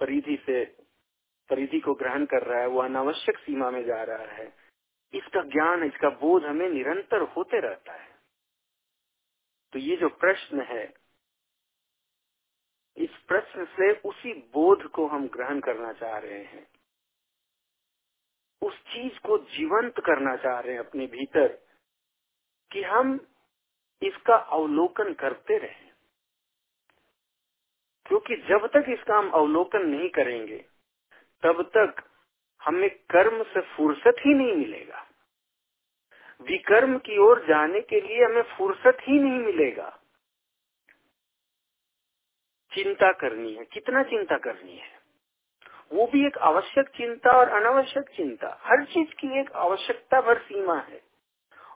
परिधि 0.00 0.36
से, 0.46 0.64
परिधि 1.50 1.80
को 1.80 1.94
ग्रहण 1.94 2.24
कर 2.24 2.42
रहा 2.42 2.60
है, 2.60 2.66
वो 2.66 2.80
अनावश्यक 2.80 3.38
सीमा 3.38 3.70
में 3.70 3.84
जा 3.84 4.02
रहा 4.02 4.32
है। 4.32 4.46
इसका 5.14 5.42
ज्ञान, 5.42 5.84
इसका 5.84 6.08
बोध 6.20 6.44
हमें 6.44 6.68
निरंतर 6.70 7.22
होते 7.36 7.60
रहता 7.60 7.92
है। 7.92 8.14
तो 9.72 9.78
ये 9.78 9.96
जो 9.96 10.08
प्रश्न 10.08 10.60
है 10.62 10.84
इस 12.98 13.10
प्रश्न 13.28 13.64
से 13.64 13.92
उसी 13.92 14.32
बोध 14.32 14.82
को 14.82 15.06
हम 15.06 15.28
ग्रहण 15.28 15.60
करना 15.60 15.92
चाह 15.92 16.18
रहे 16.18 16.44
हैं। 16.44 16.68
उस 18.62 18.78
चीज़ 18.78 19.18
को 19.18 19.38
जीवंत 19.38 19.94
करना 20.00 20.36
चाह 20.36 20.60
रहे 20.60 20.72
हैं 20.72 20.80
अपने 20.80 21.06
भीतर 21.06 21.58
कि 22.72 22.82
हम 22.82 23.26
इसका 24.02 24.36
अवलोकन 24.36 25.12
करते 25.12 25.58
रहे। 25.58 25.86
क्योंकि 28.06 28.36
जब 28.36 28.66
तक 28.66 28.84
इसका 28.88 29.18
हम 29.18 29.30
अवलोकन 29.30 29.86
नहीं 29.86 30.08
करेंगे, 30.08 30.64
तब 31.42 31.62
तक 31.62 32.10
हमें 32.62 32.90
कर्म 32.90 33.42
से 33.42 33.60
फुर्सत 33.60 34.16
ही 34.26 34.34
नहीं 34.34 34.52
मिलेगा। 34.52 35.06
विकर्म 36.40 36.98
की 36.98 37.18
ओर 37.18 37.46
जाने 37.48 37.80
के 37.80 38.00
लिए 38.00 38.24
हमें 38.24 38.42
फुर्सत 38.42 38.96
ही 39.00 39.20
नहीं 39.20 39.38
मिलेगा। 39.38 39.95
चिंता 42.76 43.12
करनी 43.12 43.54
है। 43.54 43.64
कितना 43.64 44.02
चिंता 44.02 44.38
करनी 44.38 44.76
है? 44.76 45.00
वो 45.92 46.06
भी 46.06 46.26
एक 46.26 46.38
आवश्यक 46.38 46.88
चिंता 46.88 47.38
और 47.38 47.48
अनावश्यक 47.48 48.08
चिंता। 48.08 48.58
हर 48.62 48.84
चीज़ 48.84 49.10
की 49.10 49.40
एक 49.40 49.52
आवश्यकता 49.52 50.20
भर 50.20 50.38
सीमा 50.38 50.78
है 50.78 51.02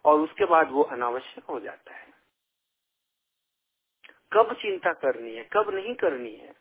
और 0.05 0.21
उसके 0.21 0.45
बाद 0.45 0.71
वो 0.71 0.83
अनावश्यक 0.83 1.45
हो 1.45 1.61
जाता 1.61 1.95
है। 1.95 2.09
कब 4.33 4.55
चिंता 4.55 4.93
करनी 4.93 5.37
है, 5.37 5.49
कब 5.53 5.71
नहीं 5.75 5.95
करनी 5.95 6.37
है? 6.37 6.55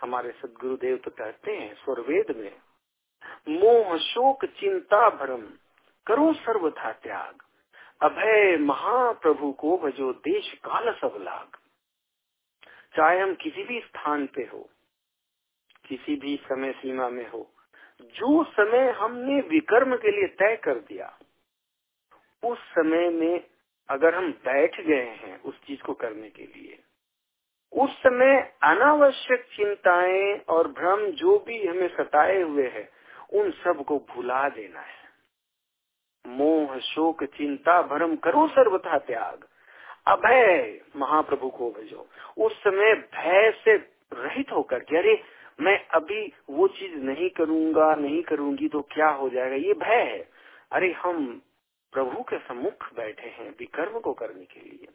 हमारे 0.00 0.30
सदगुरुदेव 0.30 0.96
तो 0.96 1.10
कहते 1.10 1.56
हैं, 1.56 1.74
स्वरवेद 1.74 2.36
में, 2.36 2.56
मोह, 3.48 3.98
शोक, 3.98 4.44
चिंता 4.44 5.10
भरम, 5.10 5.46
करो 6.06 6.32
सर्वथा 6.32 6.92
त्याग। 6.92 7.42
अभय 8.02 8.56
महाप्रभु 8.56 9.52
को 9.52 9.78
भजो 9.78 10.12
देश 10.12 10.52
काल 10.52 10.92
सब 10.92 11.18
लाग। 11.20 11.61
चाहे 12.96 13.20
हम 13.20 13.34
किसी 13.34 13.64
भी 13.64 13.80
स्थान 13.80 14.26
पे 14.26 14.42
हो, 14.42 14.70
किसी 15.86 16.16
भी 16.16 16.36
समय 16.36 16.72
सीमा 16.72 17.08
में 17.08 17.30
हो, 17.30 17.50
जो 18.02 18.44
समय 18.44 18.90
हमने 18.90 19.40
विकर्म 19.40 19.96
के 19.96 20.10
लिए 20.10 20.26
तय 20.26 20.56
कर 20.56 20.74
दिया, 20.74 21.18
उस 22.44 22.58
समय 22.58 23.08
में 23.08 23.46
अगर 23.88 24.14
हम 24.14 24.32
बैठ 24.32 24.80
गए 24.80 25.04
हैं 25.04 25.42
उस 25.42 25.64
चीज़ 25.66 25.82
को 25.82 25.94
करने 25.94 26.30
के 26.30 26.42
लिए, 26.42 26.78
उस 27.72 27.90
समय 27.90 28.56
अनावश्यक 28.62 29.42
चिंताएँ 29.56 30.38
और 30.38 30.68
भ्रम 30.68 31.06
जो 31.06 31.38
भी 31.38 31.66
हमें 31.66 31.88
सताए 31.88 32.42
हुए 32.42 32.68
है, 32.68 32.92
उन 33.32 33.50
सबको 33.50 33.98
भुला 33.98 34.48
देना 34.48 34.80
है। 34.80 35.02
मोह, 36.26 36.78
शोक, 36.78 37.24
चिंता, 37.24 37.82
भ्रम 37.82 38.16
करो 38.16 38.48
सर्वथा 38.48 38.98
त्याग। 38.98 39.48
अभय 40.06 40.80
महाप्रभु 40.96 41.50
को 41.50 41.70
भजो। 41.70 42.08
उस 42.38 42.52
समय 42.52 42.94
भय 42.94 43.60
से 43.64 43.76
रहित 44.12 44.52
होकर 44.52 44.78
के, 44.78 44.98
अरे, 44.98 45.22
मैं 45.60 45.88
अभी 45.88 46.32
वो 46.50 46.68
चीज़ 46.68 46.94
नहीं 46.94 47.30
करूँगा, 47.30 47.94
नहीं 47.94 48.22
करूँगी 48.22 48.68
तो 48.68 48.82
क्या 48.82 49.08
हो 49.08 49.28
जाएगा? 49.28 49.56
ये 49.56 49.72
भय 49.74 49.94
है। 49.94 50.28
अरे, 50.72 50.92
हम 50.92 51.42
प्रभु 51.92 52.22
के 52.22 52.38
सम्मुख 52.38 52.94
बैठे 52.94 53.28
हैं 53.28 53.54
विकर्म 53.58 54.00
को 54.00 54.12
करने 54.12 54.44
के 54.44 54.60
लिए, 54.60 54.88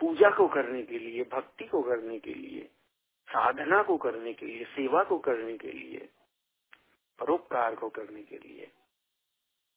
पूजा 0.00 0.30
को 0.30 0.48
करने 0.48 0.82
के 0.82 0.98
लिए, 0.98 1.24
भक्ति 1.32 1.64
को 1.64 1.82
करने 1.82 2.18
के 2.18 2.34
लिए, 2.34 2.68
साधना 3.28 3.82
को 3.82 3.96
करने 3.96 4.32
के 4.32 4.46
लिए, 4.46 4.64
सेवा 4.64 5.04
को 5.04 5.18
करने 5.18 5.56
के 5.56 5.68
लिए, 5.68 6.08
परोपकार 7.18 7.74
को 7.74 7.88
करने 7.88 8.22
के 8.22 8.36
लिए। 8.36 8.70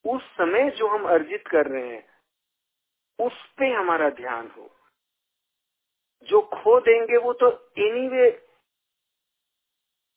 उस 0.06 0.24
समय 0.24 0.70
जो 0.70 0.88
हम 0.88 1.04
अर्जित 1.04 1.48
कर 1.48 1.66
रहे 1.66 1.88
हैं 1.88 2.15
उस 3.20 3.52
पे 3.58 3.68
हमारा 3.68 4.10
ध्यान 4.10 4.52
हो। 4.58 4.72
जो 6.24 6.42
खो 6.42 6.80
देंगे 6.80 7.18
वो 7.18 7.34
तो 7.34 7.52
एनी 7.78 8.08
वे 8.08 8.48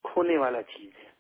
खोने 0.05 0.39
वाला 0.39 0.63
चीज़ 0.63 0.97
है। 0.97 1.15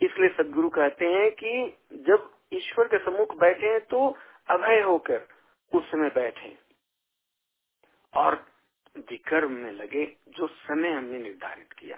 इसलिए 0.00 0.28
सदगुरु 0.28 0.68
कहते 0.68 1.06
हैं 1.06 1.30
कि 1.30 1.78
जब 1.92 2.34
ईश्वर 2.52 2.88
के 2.88 2.98
सम्मुख 2.98 3.36
बैठे 3.36 3.66
हैं 3.66 3.80
तो 3.80 4.16
अभय 4.50 4.80
होकर 4.80 5.28
उस 5.74 5.90
समय 5.90 6.10
बैठे। 6.10 6.58
और 8.14 8.46
विकर्म 8.96 9.52
में 9.52 9.72
लगे 9.72 10.16
जो 10.28 10.46
समय 10.46 10.90
हमने 10.90 11.18
निर्धारित 11.18 11.72
किया। 11.72 11.96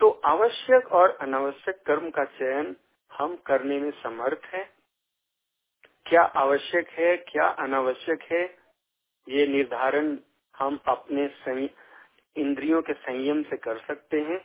तो 0.00 0.10
आवश्यक 0.10 0.86
और 0.92 1.16
अनावश्यक 1.16 1.82
कर्म 1.86 2.10
का 2.10 2.24
चयन 2.24 2.76
हम 3.12 3.36
करने 3.36 3.80
में 3.80 3.90
समर्थ 3.90 4.40
है। 4.44 4.81
क्या 6.06 6.22
आवश्यक 6.22 6.88
है, 6.88 7.16
क्या 7.16 7.46
अनावश्यक 7.48 8.22
है, 8.22 8.42
ये 9.28 9.46
निर्धारण 9.46 10.16
हम 10.58 10.80
अपने 10.88 11.24
इंद्रियों 12.36 12.82
के 12.82 12.92
संयम 12.92 13.42
से 13.42 13.56
कर 13.56 13.78
सकते 13.78 14.20
हैं। 14.20 14.38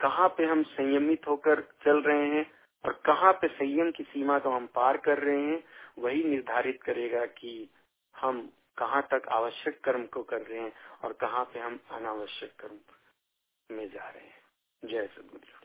कहाँ 0.00 0.28
पे 0.28 0.44
हम 0.44 0.62
संयमित 0.62 1.26
होकर 1.28 1.60
चल 1.84 2.02
रहे 2.02 2.26
हैं 2.28 2.44
और 2.84 2.92
कहाँ 3.06 3.32
पे 3.32 3.48
संयम 3.48 3.90
की 3.90 4.04
सीमा 4.04 4.38
को 4.38 4.50
हम 4.50 4.66
पार 4.66 4.96
कर 4.96 5.18
रहे 5.18 5.42
हैं, 5.42 5.62
वही 5.98 6.24
निर्धारित 6.24 6.82
करेगा 6.82 7.24
कि 7.26 7.70
हम 8.14 8.52
कहाँ 8.78 9.02
तक 9.02 9.28
आवश्यक 9.28 9.80
कर्म 9.84 10.06
को 10.06 10.22
कर 10.22 10.42
रहे 10.42 10.60
हैं 10.60 10.72
और 11.04 11.12
कहाँ 11.12 11.44
पे 11.44 11.60
हम 11.60 11.78
अनावश्यक 11.90 12.52
कर्म 12.60 13.76
में 13.76 13.88
जा 13.88 14.08
रहे 14.08 14.24
हैं। 14.24 14.42
जय 14.82 15.06
सदगुरु 15.06 15.63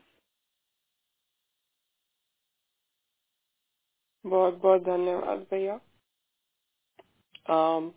बहुत 4.24 4.54
बहुत 4.54 4.82
धन्यवाद 4.82 5.46
भैया। 5.50 5.80
Um, 7.50 7.90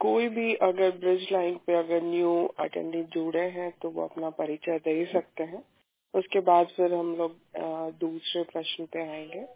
कोई 0.00 0.28
भी 0.28 0.54
अगर 0.54 0.90
ब्रिज 0.90 1.26
लाइन 1.32 1.56
पे 1.56 1.74
अगर 1.74 2.02
न्यू 2.02 2.32
अटेंडेंट 2.58 3.08
जुड़े 3.08 3.44
हैं 3.50 3.70
तो 3.82 3.90
वो 3.90 4.04
अपना 4.04 4.30
परिचय 4.30 4.78
दे 4.78 5.04
सकते 5.12 5.44
हैं। 5.44 5.62
उसके 6.14 6.40
बाद 6.40 6.66
फिर 6.66 6.94
हम 6.94 7.16
लोग 7.16 7.36
दूसरे 7.98 8.42
प्रश्न 8.42 8.86
पे 8.86 9.00
आएँगे। 9.00 9.46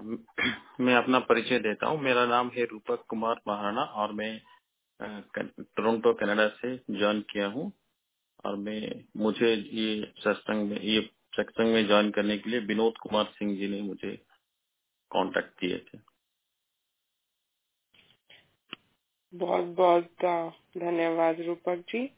मैं 0.80 0.94
अपना 0.94 1.18
परिचय 1.18 1.58
देता 1.58 1.86
हूँ। 1.86 2.00
मेरा 2.00 2.26
नाम 2.26 2.48
है 2.48 2.64
रूपक 2.64 3.04
कुमार 3.08 3.40
महाराणा 3.48 3.82
और 3.82 4.12
मैं 4.12 4.40
टोरंटो, 5.00 6.12
कनाडा 6.14 6.48
से 6.48 6.76
ज्वाइन 6.76 7.20
किया 7.20 7.46
हूँ। 7.46 7.72
और 8.44 8.56
मैं, 8.56 9.04
मुझे 9.16 9.54
ये 9.54 10.12
सत्संग 10.18 10.70
में, 10.70 10.80
ये 10.80 11.10
सत्संग 11.36 11.72
में 11.74 11.86
ज्वाइन 11.86 12.10
करने 12.10 12.38
के 12.38 12.50
लिए 12.50 12.60
विनोद 12.60 12.96
कुमार 12.98 13.24
सिंह 13.24 13.56
जी 13.58 13.68
ने 13.68 13.80
मुझे 13.82 14.16
कांटेक्ट 15.10 15.58
किए 15.58 15.78
थे। 15.78 15.98
बहुत 19.34 19.64
बहुत 19.64 20.08
धन्यवाद 20.78 21.40
रूपक 21.40 21.84
जी। 21.88 22.10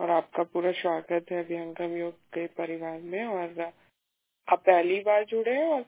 और 0.00 0.10
आपका 0.10 0.42
पूरा 0.42 0.72
स्वागत 0.72 1.26
है 1.30 1.44
अभियंगम 1.44 1.96
योग 1.96 2.14
के 2.14 2.46
परिवार 2.46 3.00
में। 3.00 3.24
और 3.24 3.60
आप 4.48 4.62
पहली 4.66 5.00
बार 5.00 5.24
जुड़े 5.24 5.52
हैं 5.52 5.66
और 5.66 5.82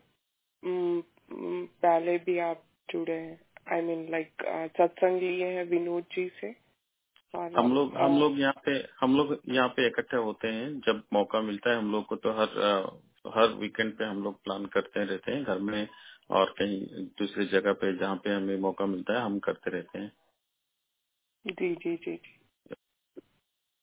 पहले 1.31 2.17
भी 2.19 2.39
आप 2.41 2.63
जुड़े 2.91 3.15
हैं। 3.15 3.39
आई 3.73 3.81
मीन 3.83 4.07
लाइक 4.11 4.43
सत्संग 4.77 5.21
लिए 5.23 5.47
हैं 5.47 5.65
विनोद 5.65 6.05
जी 6.15 6.29
से 6.41 6.55
हम 7.35 7.73
लोग 7.75 7.97
हम 7.97 8.19
लोग 8.19 8.39
यहाँ 8.41 8.61
पे 8.65 8.73
हम 9.01 9.17
लोग 9.17 9.37
यहाँ 9.49 9.69
पे 9.69 9.87
इकट्ठे 9.87 10.17
होते 10.17 10.49
हैं। 10.49 10.69
जब 10.81 11.03
मौका 11.13 11.41
मिलता 11.41 11.71
है 11.71 11.79
हम 11.79 11.91
लोग 11.93 12.05
को 12.07 12.17
तो 12.17 12.31
हर 12.33 12.49
हर 13.35 13.53
वीकेंड 13.55 13.93
पे 13.99 14.05
हम 14.05 14.23
लोग 14.23 14.43
प्लान 14.45 14.67
करते 14.67 15.05
रहते 15.05 15.33
हैं 15.33 15.43
घर 15.45 15.59
में 15.61 15.89
और 16.31 16.55
कहीं 16.59 17.05
दूसरी 17.19 17.47
जगह 17.47 17.73
पे 17.73 17.93
जहाँ 17.99 18.17
पे 18.17 18.31
हमें 18.31 18.57
मौका 18.59 18.87
मिलता 18.87 19.19
है 19.19 19.21
हम 19.21 19.39
करते 19.39 19.71
रहते 19.71 19.99
हैं। 19.99 20.13
जी 21.45 21.75
जी 21.75 21.97
जी 21.97 22.15
जी। 22.17 22.35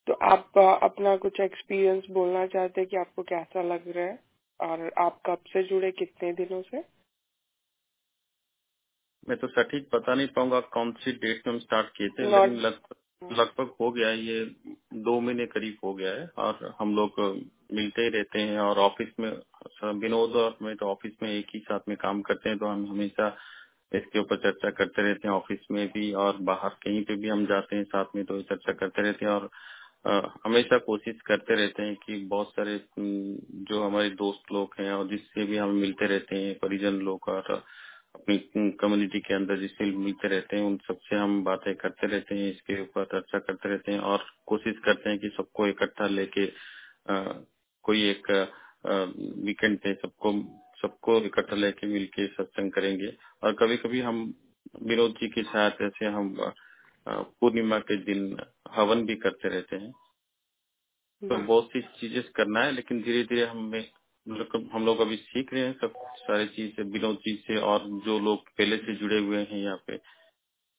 तो 0.08 0.14
आप 0.24 0.58
अपना 0.84 1.16
कुछ 1.18 1.40
एक्सपीरियंस 1.40 2.04
बोलना 2.12 2.46
चाहते 2.48 2.82
हैं 2.82 2.90
कि 2.90 2.98
आपको 2.98 3.24
कैसा 3.24 3.62
लग 3.64 3.88
रहा 3.88 4.06
है? 4.06 4.20
और 4.60 4.92
आप 4.98 5.22
कब 5.26 5.44
से 5.48 5.64
जुड़े? 5.64 5.92
कितने 5.92 6.32
दिनों 6.34 6.62
से? 6.62 6.93
मैं 9.28 9.38
तो 9.38 9.48
सटीक 9.50 9.88
बता 9.94 10.14
नहीं 10.14 10.28
पाऊँगा 10.36 10.60
कौन 10.74 10.92
सी 11.02 11.12
डेट 11.18 11.48
में 11.48 11.54
हम 11.54 11.60
स्टार्ट 11.60 11.90
किए 11.98 12.10
थे 12.10 12.24
लेकिन 12.26 12.60
लगभग 12.60 12.96
लगभग 13.32 13.74
हो 13.82 13.90
गया 13.92 14.10
ये 14.12 14.44
दो 15.04 15.20
महीने 15.20 15.46
करीब 15.46 15.78
हो 15.84 15.94
गया 15.94 16.12
है 16.12 16.28
और 16.38 16.76
हम 16.80 16.96
लोग 16.96 17.20
मिलते 17.74 18.02
ही 18.02 18.10
रहते 18.10 18.40
हैं 18.42 18.60
और 18.60 18.80
ऑफ़िस 18.80 19.10
में 19.20 19.32
विनोद 20.00 20.36
और 20.36 20.58
मैं 20.62 20.76
तो 20.76 20.86
ऑफ़िस 20.86 21.12
में 21.24 21.30
एक 21.30 21.48
ही 21.54 21.60
साथ 21.60 21.90
में 21.90 21.98
काम 21.98 22.22
करते 22.22 22.50
हैं 22.50 22.58
तो 22.58 22.66
हम 22.66 22.86
हमेशा 22.88 23.36
इसके 23.92 24.20
ऊपर 24.20 24.38
चर्चा 24.38 24.70
करते 24.72 25.02
रहते 25.02 25.28
हैं 25.28 25.36
ऑफ़िस 25.36 25.66
में 25.72 25.88
भी 25.88 26.12
और 26.18 26.38
बाहर 26.44 26.76
कहीं 26.84 27.04
पे 27.04 27.16
भी 27.16 27.30
हम 27.30 27.46
जाते 27.46 27.76
हैं 27.76 27.84
साथ 27.86 28.16
में 28.16 28.24
तो 28.26 28.42
चर्चा 28.44 28.74
करते 28.74 29.02
रहते 29.02 29.26
हैं 29.26 29.32
और 29.32 29.50
आ, 30.08 30.22
हमेशा 30.46 30.78
कोशिश 30.78 31.22
करते 31.26 31.56
रहते 31.56 31.84
हैं 31.84 31.96
कि 31.96 32.18
बहुत 32.26 32.50
सारे 32.50 32.80
जो 33.00 33.84
हमारे 33.84 34.10
दोस्त 34.18 34.52
लोग 34.54 34.76
हैं 34.80 34.92
और 34.92 35.08
जिससे 35.08 35.46
भी 35.46 35.58
हम 35.58 35.76
मिलते 35.78 36.08
रहते 36.08 36.36
हैं 36.36 36.54
परिजन 36.56 37.00
लोग 37.02 37.30
और 37.30 37.64
अपनी 38.24 38.70
कम्युनिटी 38.80 39.20
के 39.20 39.34
अंदर 39.34 39.60
जिससे 39.60 39.86
मिलते 39.98 40.28
रहते 40.28 40.58
हैं 40.58 40.64
उन 40.64 40.78
सबसे 40.88 41.16
हम 41.16 41.44
बातें 41.44 41.74
करते 41.76 42.08
रहते 42.08 42.36
हैं 42.36 42.50
इसके 42.52 42.82
ऊपर 42.82 43.06
चर्चा 43.06 43.40
करते 43.40 43.70
रहते 43.70 43.92
हैं 43.92 44.00
और 44.12 44.26
कोशिश 44.48 44.78
करते 44.86 45.10
हैं 45.10 45.20
कि 45.20 45.30
सबको 45.38 45.68
इकट्ठा 45.68 46.08
लेके 46.08 46.46
कोई 47.86 48.04
एक 48.10 48.30
वीकेंड 49.46 49.78
पे 49.80 49.94
सबको 49.94 50.32
सबको 50.82 51.18
इकट्ठा 51.26 51.56
लेके 51.56 51.88
मिलके 51.88 52.28
सत्संग 52.28 52.72
करेंगे। 52.72 53.12
और 53.44 53.54
कभी 53.54 53.78
कभी 53.78 54.00
हम 54.02 54.24
विनोद 54.84 55.12
जी 55.22 55.28
के 55.30 55.44
साथ 55.44 55.82
ऐसे 55.82 56.06
हम 56.16 56.36
पूर्णिमा 57.08 57.80
के 57.80 57.98
दिन 58.04 58.38
हवन 58.76 59.06
भी 59.06 59.16
करते 59.26 59.50
रहते 59.50 59.76
हैं। 59.76 59.92
तो 61.22 61.38
बहुत 61.38 61.70
सी 61.72 61.82
चीज़ें 62.00 62.24
करना 62.36 62.64
है 62.64 62.72
लेकिन 62.72 63.02
धीरे 63.02 63.24
धीरे 63.24 63.46
हमें 63.46 63.84
हम 64.28 64.86
लोग 64.86 65.00
अभी 65.00 65.16
सीख 65.16 65.54
रहे 65.54 65.64
हैं 65.64 65.74
सब 65.74 65.94
सारी 66.18 66.48
चीज़ 66.48 66.72
से 66.76 66.84
विनोद 66.84 67.16
जी 67.18 67.36
से 67.38 67.58
और 67.62 67.88
जो 68.06 68.20
लोग 68.20 68.50
पहले 68.50 68.78
से 68.78 68.96
जुड़े 68.96 69.20
हुए 69.20 69.38
हैं 69.38 69.58
यहाँ 69.58 69.78
पे 69.88 69.96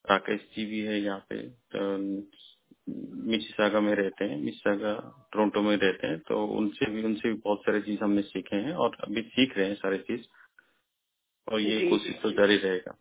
राकेश 0.04 0.40
जी 0.56 0.64
भी 0.66 0.80
है 0.80 1.00
यहाँ 1.00 1.18
पे 1.28 1.40
तो 1.74 1.82
मिशिसागा 3.26 3.80
में 3.80 3.94
रहते 3.94 4.24
हैं 4.24 4.36
मिशिसागा 4.36 4.92
टोरंटो 5.32 5.62
में 5.62 5.76
रहते 5.76 6.06
हैं 6.06 6.18
तो 6.18 6.44
उनसे 6.56 6.90
भी 6.90 7.02
उनसे 7.02 7.28
भी 7.28 7.34
बहुत 7.34 7.60
सारी 7.60 7.80
चीज़ 7.82 8.04
हमने 8.04 8.22
सीखे 8.22 8.56
हैं 8.56 8.72
और 8.76 8.96
अभी 9.00 9.22
सीख 9.22 9.56
रहे 9.58 9.68
हैं 9.68 9.74
सारी 9.74 9.98
चीज़ 9.98 10.26
और 11.48 11.60
ये 11.60 11.88
कोशिश 11.90 12.18
तो 12.22 12.30
जारी 12.30 12.56
रहेगा। 12.56 12.94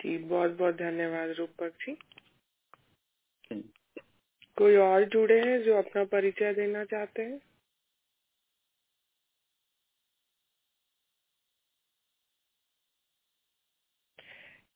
जी 0.00 0.16
बहुत 0.18 0.50
बहुत 0.50 0.74
धन्यवाद 0.74 1.30
रूपक 1.30 1.72
जी। 1.80 1.96
कोई 4.56 4.76
और 4.76 5.04
जुड़े 5.04 5.40
हैं 5.40 5.62
जो 5.62 5.76
अपना 5.78 6.04
परिचय 6.04 6.52
देना 6.54 6.84
चाहते 6.84 7.22
हैं? 7.22 7.40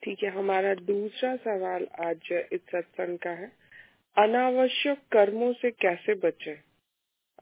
ठीक 0.03 0.23
है, 0.23 0.31
हमारा 0.31 0.75
दूसरा 0.75 1.37
सवाल 1.37 1.87
आज 2.01 2.47
इस 2.53 2.61
सत्संग 2.73 3.19
का 3.19 3.31
है। 3.31 3.53
अनावश्यक 4.17 4.99
कर्मों 5.13 5.53
से 5.53 5.71
कैसे 5.71 6.15
बचे? 6.15 6.55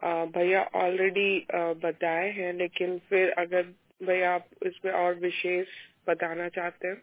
भैया 0.05 0.63
ऑलरेडी 0.75 1.47
बताए 1.55 2.31
हैं, 2.31 2.53
लेकिन 2.53 2.99
फिर 2.99 3.31
अगर 3.31 3.63
भैया 4.03 4.35
आप 4.35 4.47
इसमें 4.67 4.93
और 4.93 5.15
विशेष 5.15 5.69
बताना 6.09 6.49
चाहते 6.49 6.89
हैं? 6.89 7.03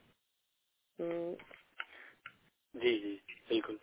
हम्म। 1.02 1.34
जी 2.80 3.00
जी, 3.00 3.22
बिल्कुल। 3.50 3.80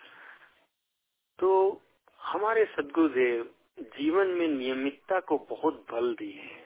तो 1.39 1.81
हमारे 2.21 2.65
सदगुरुदेव 2.65 3.55
जीवन 3.81 4.27
में 4.27 4.49
नियमितता 4.49 5.21
को 5.21 5.39
बहुत 5.39 5.87
बल 5.93 6.15
दिए 6.15 6.41
हैं। 6.41 6.64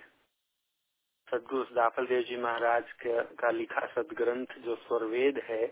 सदगुरु 1.28 1.64
दाफल 1.74 2.06
देव 2.06 2.22
जी 2.22 2.36
महाराज 2.38 2.92
का 3.02 3.50
लिखा 3.50 3.86
सदग्रंथ 3.88 4.58
जो 4.58 4.74
स्वरवेद 4.76 5.40
है, 5.44 5.64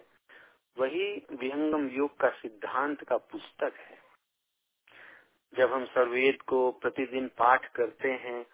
वही 0.76 1.06
विहंगम 1.32 1.88
योग 1.90 2.16
का 2.20 2.28
सिद्धांत 2.38 3.02
का 3.04 3.16
पुस्तक 3.16 3.78
है। 3.80 3.98
जब 5.52 5.72
हम 5.72 5.84
स्वरवेद 5.86 6.42
को 6.42 6.70
प्रतिदिन 6.82 7.28
पाठ 7.38 7.66
करते 7.74 8.10
हैं 8.20 8.44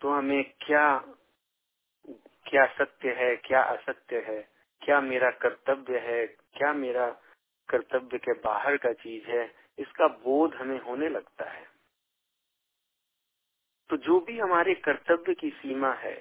तो 0.00 0.10
हमें 0.10 0.42
क्या 0.60 0.86
क्या 2.46 2.64
सत्य 2.68 3.12
है, 3.12 3.34
क्या 3.38 3.62
असत्य 3.64 4.18
है, 4.28 4.40
क्या 4.82 5.00
मेरा 5.00 5.30
कर्तव्य 5.42 5.98
है, 6.00 6.26
क्या 6.26 6.72
मेरा 6.74 7.06
कर्तव्य 7.68 8.18
के 8.18 8.32
बाहर 8.40 8.76
का 8.76 8.92
चीज़ 8.94 9.26
है, 9.26 9.44
इसका 9.78 10.06
बोध 10.24 10.54
हमें 10.54 10.80
होने 10.80 11.08
लगता 11.08 11.50
है। 11.50 11.64
तो 13.90 13.96
जो 13.98 14.18
भी 14.20 14.38
हमारे 14.38 14.74
कर्तव्य 14.80 15.34
की 15.34 15.50
सीमा 15.52 15.92
है 15.96 16.14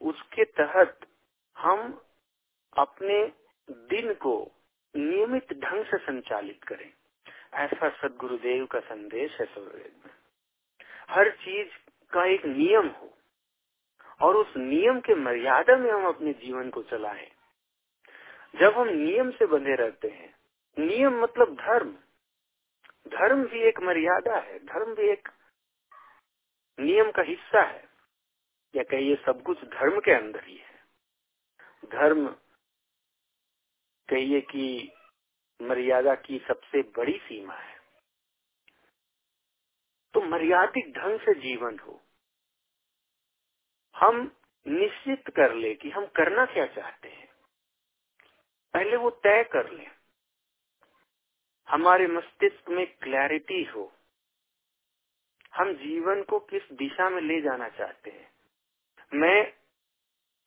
उसके 0.00 0.44
तहत 0.44 1.06
हम 1.58 2.02
अपने 2.76 3.32
दिन 3.70 4.14
को 4.14 4.52
नियमित 4.96 5.52
ढंग 5.52 5.84
से 5.84 5.98
संचालित 5.98 6.64
करें। 6.64 6.92
ऐसा 7.54 7.88
सदगुरुदेव 7.88 8.66
का 8.66 8.80
संदेश 8.80 9.40
है 9.40 9.46
सूर्यवेद 9.46 10.02
में 10.06 10.12
हर 11.08 11.30
चीज़ 11.30 11.68
का 12.12 12.24
एक 12.24 12.46
नियम 12.46 12.86
हो 12.86 13.18
और 14.20 14.36
उस 14.36 14.56
नियम 14.56 15.00
के 15.00 15.14
मर्यादा 15.14 15.76
में 15.76 15.90
हम 15.90 16.06
अपने 16.06 16.32
जीवन 16.32 16.70
को 16.70 16.82
चलाएँ। 16.82 17.30
जब 18.56 18.74
हम 18.74 18.88
नियम 18.88 19.30
से 19.30 19.46
बंधे 19.46 19.74
रहते 19.74 20.08
हैं, 20.08 20.34
नियम 20.78 21.22
मतलब 21.22 21.54
धर्म। 21.54 21.96
धर्म 23.08 23.46
भी 23.46 23.60
एक 23.60 23.80
मर्यादा 23.80 24.36
है, 24.36 24.58
धर्म 24.58 24.94
भी 24.94 25.02
एक 25.02 25.28
नियम 26.80 27.10
का 27.10 27.22
हिस्सा 27.22 27.62
है। 27.62 27.93
या 28.76 28.82
कहिए 28.82 29.16
सब 29.16 29.42
कुछ 29.42 29.64
धर्म 29.64 30.00
के 30.00 30.12
अंदर 30.12 30.44
ही 30.44 30.56
है। 30.56 30.84
धर्म 31.84 32.28
कहिए 34.08 34.40
कि 34.40 34.92
मर्यादा 35.62 36.14
की 36.14 36.38
सबसे 36.38 36.82
बड़ी 36.82 37.18
सीमा 37.18 37.54
है। 37.54 37.80
तो 40.14 40.20
मर्यादित 40.20 40.94
ढंग 40.98 41.20
से 41.20 41.34
जीवन 41.34 41.78
हो। 41.78 42.02
हम 43.96 44.36
निश्चित 44.66 45.28
कर 45.36 45.54
ले 45.54 45.74
कि 45.74 45.90
हम 45.90 46.06
करना 46.06 46.46
क्या 46.46 46.66
चाहते 46.66 47.08
हैं। 47.08 47.34
पहले 48.74 48.96
वो 48.96 49.10
तय 49.10 49.44
कर 49.44 49.72
ले। 49.72 49.86
हमारे 51.68 52.06
मस्तिष्क 52.06 52.68
में 52.68 52.86
क्लैरिटी 52.86 53.64
हो। 53.64 53.92
हम 55.54 55.72
जीवन 55.72 56.22
को 56.22 56.38
किस 56.38 56.62
दिशा 56.72 57.10
में 57.10 57.22
ले 57.22 57.40
जाना 57.40 57.68
चाहते 57.68 58.10
हैं। 58.10 58.33
मैं 59.14 59.52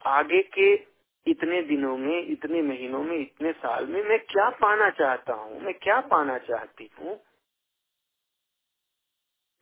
आगे 0.05 0.43
के 0.43 0.73
इतने 1.27 1.61
दिनों 1.61 1.97
में, 1.97 2.25
इतने 2.25 2.61
महीनों 2.61 3.03
में, 3.03 3.17
इतने 3.17 3.51
साल 3.51 3.85
में 3.85 4.03
मैं 4.03 4.19
क्या 4.19 4.49
पाना 4.49 4.89
चाहता 4.89 5.33
हूँ? 5.33 5.59
मैं 5.59 5.73
क्या 5.73 6.01
पाना 6.01 6.37
चाहती 6.37 6.89
हूँ? 6.99 7.19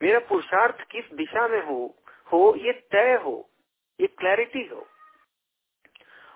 मेरा 0.04 0.20
पुरुषार्थ 0.20 0.88
किस 0.92 1.06
दिशा 1.14 1.48
में 1.48 1.64
हो 1.64 1.96
हो, 2.34 2.56
ये 2.58 2.72
तय 2.72 3.16
हो, 3.16 3.50
ये 4.02 4.08
क्लैरिटी 4.08 4.68
हो। 4.68 4.88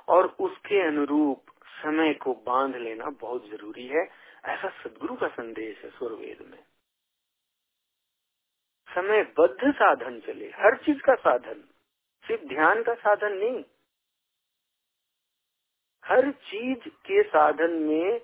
और 0.08 0.26
उसके 0.40 0.88
अनुरूप 0.88 1.46
समय 1.68 2.14
को 2.14 2.34
बाँध 2.34 2.76
लेना 2.76 3.06
बहुत 3.06 3.50
ज़रूरी 3.50 3.88
है, 3.88 4.04
ऐसा 4.46 4.70
सदगुरु 4.70 5.16
का 5.16 5.28
संदेश 5.28 5.84
है 5.84 5.90
स्वर्वेद 5.90 6.42
में। 6.52 6.64
समय 8.90 9.24
बद्ध 9.24 9.74
साधन 9.74 10.20
चले, 10.20 10.46
हर 10.46 10.78
चीज़ 10.78 11.00
का 11.00 11.16
साधन। 11.16 11.70
सिर्फ़ 12.30 12.46
ध्यान 12.46 12.84
का 12.84 12.94
साधन 12.94 13.34
नहीं। 13.34 13.64
हर 16.06 16.32
चीज़ 16.32 16.90
के 16.90 17.24
साधन 17.24 17.72
में 17.72 18.22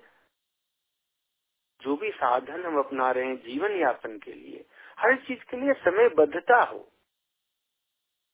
जो 1.80 1.96
भी 1.96 2.10
साधन 2.10 2.64
हम 2.64 2.78
अपना 2.78 3.10
रहे 3.10 3.26
हैं 3.26 3.36
जीवन 3.36 3.72
यापन 3.72 4.18
के 4.18 4.32
लिए, 4.32 4.66
हर 4.98 5.16
चीज़ 5.16 5.44
के 5.50 5.56
लिए 5.56 5.72
समय 5.72 6.08
बद्धता 6.08 6.62
हो। 6.62 6.92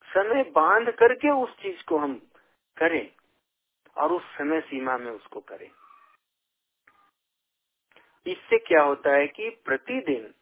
समय 0.07 0.43
बाँध 0.43 0.91
करके 0.91 1.31
उस 1.31 1.51
चीज़ 1.51 1.85
को 1.85 1.99
हम 1.99 2.31
करें 2.77 3.15
और 3.97 4.13
उस 4.13 4.23
समय 4.23 4.61
सीमा 4.61 4.97
में 4.97 5.13
उसको 5.13 5.41
करें। 5.41 5.71
इससे 8.27 8.59
क्या 8.59 8.83
होता 8.83 9.15
है 9.15 9.27
कि 9.27 9.51
प्रतिदिन, 9.51 10.35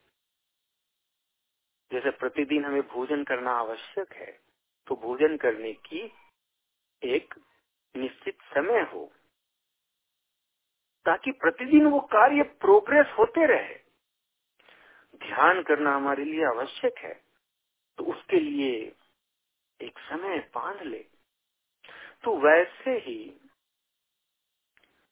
जैसे 1.93 2.11
प्रतिदिन 2.11 2.65
हमें 2.65 2.83
भोजन 2.83 3.25
करना 3.25 3.53
आवश्यक 3.53 4.13
है 4.13 4.50
तो 4.87 4.95
भोजन 4.97 5.37
करने 5.37 5.73
की 5.87 6.01
एक 7.03 7.35
निश्चित 7.95 8.39
समय 8.55 8.81
हो, 8.93 9.05
ताकि 11.07 11.33
प्रतिदिन 11.33 11.87
वो 11.87 12.01
कार्य 12.13 12.43
प्रोग्रेस 12.61 13.15
होते 13.19 13.47
रहे। 13.47 13.75
ध्यान 15.21 15.63
करना 15.63 15.95
हमारे 15.97 16.25
लिए 16.25 16.45
आवश्यक 16.47 16.99
है 16.99 17.15
तो 17.99 18.05
उसके 18.05 18.41
लिए 18.41 18.73
एक 19.81 19.99
समय 20.01 20.39
बाँध 20.55 20.83
ले। 20.83 21.05
तो 22.25 22.37
वैसे 22.39 22.99
ही 22.99 23.19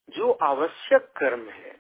जो 0.09 0.31
आवश्यक 0.45 1.13
कर्म 1.17 1.49
है 1.51 1.71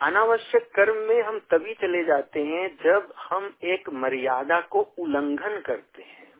अनावश्यक 0.00 0.70
कर्म 0.74 0.96
में 1.08 1.22
हम 1.22 1.38
तभी 1.50 1.74
चले 1.74 2.04
जाते 2.04 2.40
हैं 2.44 2.68
जब 2.76 3.12
हम 3.18 3.54
एक 3.64 3.88
मर्यादा 3.90 4.60
को 4.60 4.80
उल्लंघन 4.98 5.60
करते 5.60 6.02
हैं। 6.02 6.32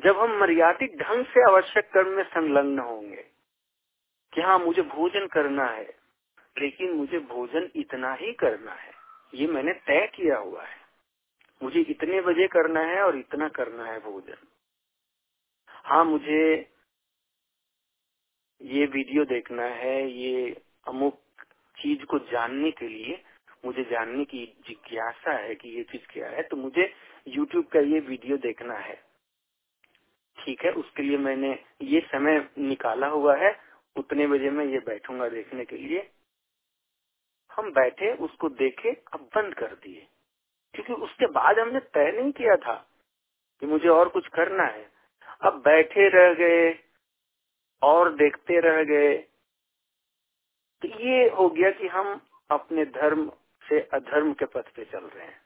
जब 0.00 0.18
हम 0.18 0.36
मर्यादित 0.40 0.96
ढंग 0.98 1.24
से 1.24 1.42
आवश्यक 1.42 1.90
कर्म 1.92 2.08
में 2.08 2.24
संलग्न 2.24 2.78
होंगे 2.78 3.22
कि 4.32 4.40
हाँ 4.40 4.58
मुझे 4.58 4.82
भोजन 4.82 5.26
करना 5.26 5.66
है, 5.66 5.88
लेकिन 6.56 6.92
मुझे 6.92 7.18
भोजन 7.18 7.70
इतना 7.76 8.14
ही 8.14 8.32
करना 8.32 8.72
है। 8.72 8.92
ये 9.34 9.46
मैंने 9.46 9.72
तय 9.86 10.06
किया 10.06 10.38
हुआ 10.38 10.64
है। 10.64 10.78
मुझे 11.60 11.80
इतने 11.80 12.20
बजे 12.20 12.46
करना 12.48 12.80
है 12.80 13.02
और 13.02 13.16
इतना 13.16 13.48
करना 13.48 13.84
है 13.84 13.98
भोजन। 14.00 14.46
हाँ 15.68 16.04
मुझे 16.04 16.42
ये 18.60 18.86
वीडियो 18.86 19.24
देखना 19.24 19.62
है, 19.64 20.10
ये 20.10 20.62
अमुक 20.88 21.20
चीज़ 21.82 22.04
को 22.04 22.18
जानने 22.18 22.70
के 22.70 22.88
लिए 22.88 23.22
मुझे 23.64 23.84
जानने 23.84 24.24
की 24.24 24.46
जिज्ञासा 24.68 25.32
है 25.32 25.54
कि 25.54 25.68
ये 25.68 25.82
चीज़ 25.82 26.12
क्या 26.12 26.28
है 26.28 26.42
तो 26.42 26.56
मुझे 26.56 26.94
YouTube 27.38 27.68
का 27.72 27.80
ये 27.80 28.00
वीडियो 28.00 28.36
देखना 28.36 28.74
है। 28.74 29.04
ठीक 30.38 30.64
है, 30.64 30.70
उसके 30.70 31.02
लिए 31.02 31.18
मैंने 31.18 31.64
ये 31.82 32.00
समय 32.00 32.48
निकाला 32.58 33.06
हुआ 33.06 33.36
है। 33.36 33.60
उतने 33.96 34.26
बजे 34.26 34.50
मैं 34.50 34.64
ये 34.64 34.78
बैठूँगा 34.78 35.28
देखने 35.28 35.64
के 35.64 35.76
लिए। 35.76 36.10
हम 37.52 37.72
बैठे, 37.72 38.12
उसको 38.12 38.48
देखे, 38.48 38.90
अब 38.90 39.20
बंद 39.20 39.54
कर 39.54 39.74
दिए। 39.74 40.06
क्योंकि 40.74 40.92
उसके 40.92 41.26
बाद 41.26 41.58
हमने 41.58 41.80
तय 41.80 42.12
नहीं 42.12 42.32
किया 42.32 42.56
था 42.56 42.90
कि 43.60 43.66
मुझे 43.66 43.88
और 43.88 44.08
कुछ 44.08 44.28
करना 44.28 44.64
है। 44.64 44.90
अब 45.42 45.62
बैठे 45.62 46.08
रह 46.08 46.34
गए 46.34 46.78
और 47.82 48.14
देखते 48.14 48.60
रह 48.60 48.84
गए। 48.84 49.29
तो 50.82 50.88
ये 51.00 51.28
हो 51.28 51.48
गया 51.48 51.70
कि 51.70 51.88
हम 51.88 52.20
अपने 52.50 52.84
धर्म 52.84 53.28
से 53.64 53.80
अधर्म 53.92 54.32
के 54.32 54.44
पथ 54.44 54.68
पे 54.68 54.84
चल 54.84 55.04
रहे 55.04 55.26
हैं। 55.26 55.40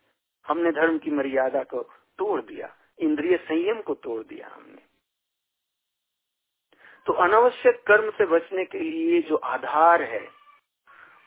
हमने 0.47 0.71
धर्म 0.73 0.99
की 0.99 1.11
मर्यादा 1.11 1.63
को 1.65 1.83
तोड़ 2.19 2.41
दिया, 2.43 2.75
इंद्रिय 2.99 3.37
संयम 3.37 3.81
को 3.83 3.95
तोड़ 3.95 4.23
दिया 4.23 4.49
हमने। 4.49 4.83
तो 7.07 7.13
अनावश्यक 7.13 7.83
कर्म 7.87 8.11
से 8.11 8.27
बचने 8.27 8.65
के 8.65 8.79
लिए 8.81 9.21
जो 9.23 9.37
आधार 9.37 10.03
है, 10.03 10.29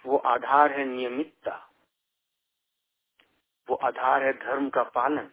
वो 0.06 0.18
आधार 0.18 0.72
है 0.72 0.86
नियमितता। 0.86 1.64
वो 3.68 3.76
आधार 3.76 4.24
है 4.24 4.32
धर्म 4.34 4.70
का 4.70 4.84
पालन, 4.84 5.30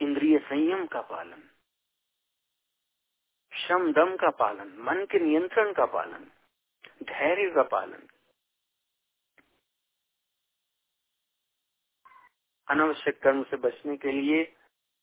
इंद्रिय 0.00 0.38
संयम 0.38 0.86
का 0.86 1.00
पालन, 1.02 1.42
श्रम 3.52 3.92
दम 3.92 4.16
का 4.16 4.30
पालन, 4.30 4.74
मन 4.78 5.04
के 5.04 5.18
नियंत्रण 5.18 5.72
का 5.72 5.86
पालन। 5.86 6.26
धैर्य 7.02 7.50
का 7.50 7.62
पालन। 7.62 8.06
अनावश्यक 12.68 13.22
कर्म 13.22 13.42
से 13.42 13.56
बचने 13.56 13.96
के 13.96 14.12
लिए 14.12 14.54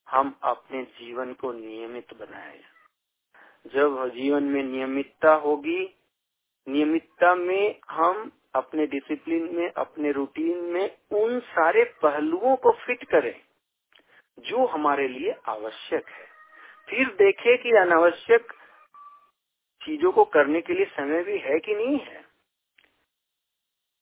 हम 0.10 0.40
अपने 0.44 0.84
जीवन 0.84 1.34
को 1.34 1.54
नियमित 1.54 2.14
बनाए। 2.14 2.64
जब 3.68 4.10
जीवन 4.10 4.44
में 4.44 4.64
नियमितता 4.64 5.34
होगी, 5.34 5.96
नियमितता 6.68 7.36
में 7.36 7.80
हम 7.90 8.32
अपने 8.56 8.88
डिसिप्लिन 8.88 9.56
में, 9.56 9.72
अपने 9.72 10.12
रूटीन 10.12 10.58
में 10.58 10.98
उन 11.12 11.40
सारे 11.40 11.84
पहलुओं 11.84 12.56
को 12.56 12.72
फिट 12.72 13.04
करें, 13.04 13.42
जो 14.40 14.66
हमारे 14.66 15.08
लिए 15.08 15.36
आवश्यक 15.46 16.08
है। 16.10 16.26
फिर 16.90 17.08
देखें 17.08 17.58
कि 17.58 17.72
अनावश्यक 17.72 18.55
चीज़ों 19.86 20.12
को 20.12 20.26
करने 20.26 20.62
के 20.62 20.74
लिए 20.74 20.86
समय 20.86 21.24
भी 21.24 21.38
है 21.38 21.60
कि 21.60 21.76
नहीं 21.76 22.00
है? 22.00 22.26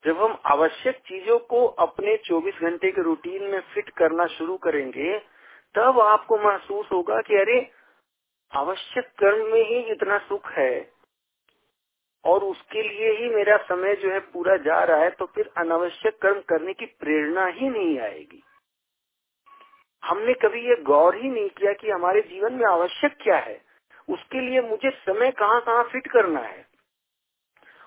जब 0.05 0.23
हम 0.23 0.41
आवश्यक 0.45 0.95
चीज़ों 0.95 1.39
को 1.39 1.65
अपने 1.65 2.17
24 2.17 2.55
घंटे 2.55 2.91
के 2.91 3.01
रूटीन 3.01 3.43
में 3.43 3.59
फिट 3.59 3.89
करना 3.89 4.25
शुरू 4.25 4.57
करेंगे, 4.57 5.19
तब 5.75 5.99
आपको 5.99 6.37
महसूस 6.37 6.91
होगा 6.91 7.21
कि 7.21 7.35
अरे, 7.35 7.71
आवश्यक 8.53 9.05
कर्म 9.05 9.53
में 9.53 9.65
ही 9.65 9.75
इतना 9.75 10.17
सुख 10.17 10.51
है। 10.51 10.93
और 12.25 12.43
उसके 12.43 12.81
लिए 12.83 13.11
ही 13.11 13.29
मेरा 13.29 13.57
समय 13.57 13.95
जो 13.95 14.11
है 14.11 14.19
पूरा 14.19 14.57
जा 14.57 14.83
रहा 14.83 14.97
है 14.97 15.09
तो 15.09 15.25
फिर 15.25 15.51
अनावश्यक 15.57 16.17
कर्म 16.17 16.41
करने 16.41 16.73
की 16.73 16.85
प्रेरणा 16.85 17.45
ही 17.45 17.69
नहीं 17.69 17.99
आएगी। 17.99 18.43
हमने 20.03 20.33
कभी 20.33 20.69
ये 20.69 20.75
गौर 20.75 21.15
ही 21.15 21.29
नहीं 21.29 21.49
किया 21.49 21.73
कि 21.73 21.89
हमारे 21.89 22.21
जीवन 22.21 22.53
में 22.53 22.65
आवश्यक 22.65 23.17
क्या 23.21 23.37
है। 23.37 23.72
उसके 24.09 24.41
लिए 24.41 24.61
मुझे 24.61 24.91
समय 24.91 25.31
कहाँ 25.31 25.61
कहाँ 25.61 25.83
फिट 25.83 26.07
करना 26.07 26.39
है? 26.39 26.67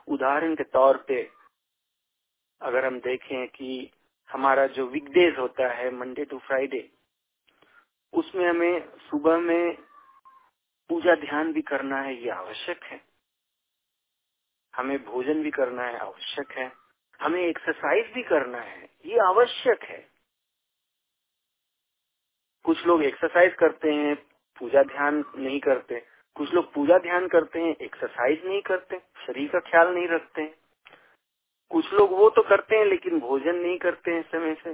उदाहरण 0.08 0.54
के 0.54 0.64
तौर 0.64 0.96
पे, 0.96 1.30
अगर 2.62 2.86
हम 2.86 3.00
देखें 3.00 3.48
कि 3.48 3.90
हमारा 4.30 4.66
जो 4.66 4.86
वीकडेज 4.86 5.38
होता 5.38 5.72
है 5.72 5.90
मंडे 5.90 6.24
टू 6.24 6.38
फ्राइडे 6.38 6.90
उसमें 8.12 8.50
हमें 8.50 8.98
सुबह 8.98 9.38
में 9.38 9.76
पूजा 10.90 11.14
ध्यान 11.14 11.52
भी 11.52 11.62
करना 11.62 12.00
है, 12.00 12.22
ये 12.22 12.30
आवश्यक 12.30 12.84
है। 12.84 13.00
हमें 14.74 15.04
भोजन 15.04 15.42
भी 15.42 15.50
करना 15.50 15.82
है, 15.82 15.98
आवश्यक 15.98 16.52
है। 16.52 16.72
हमें 17.20 17.42
एक्सरसाइज 17.42 18.12
भी 18.14 18.22
करना 18.22 18.58
है, 18.58 18.90
ये 19.06 19.18
आवश्यक 19.18 19.82
है। 19.82 20.10
कुछ 22.64 22.86
लोग 22.86 23.04
एक्सरसाइज 23.04 23.54
करते 23.54 23.94
हैं 23.94 24.25
पूजा 24.58 24.82
ध्यान 24.82 25.24
नहीं 25.36 25.60
करते। 25.60 26.04
कुछ 26.34 26.54
लोग 26.54 26.72
पूजा 26.72 26.98
ध्यान 26.98 27.28
करते 27.28 27.60
हैं 27.60 27.76
एक्सरसाइज 27.76 28.44
नहीं 28.44 28.62
करते, 28.62 28.98
शरीर 28.98 29.48
का 29.48 29.58
ख्याल 29.60 29.94
नहीं 29.94 30.08
रखते 30.08 30.42
हैं। 30.42 30.54
कुछ 31.70 31.92
लोग 31.92 32.12
वो 32.12 32.30
तो 32.30 32.42
करते 32.42 32.76
हैं, 32.76 32.84
लेकिन 32.84 33.20
भोजन 33.20 33.54
नहीं 33.54 33.78
करते 33.78 34.10
हैं 34.10 34.22
समय 34.22 34.54
से। 34.54 34.70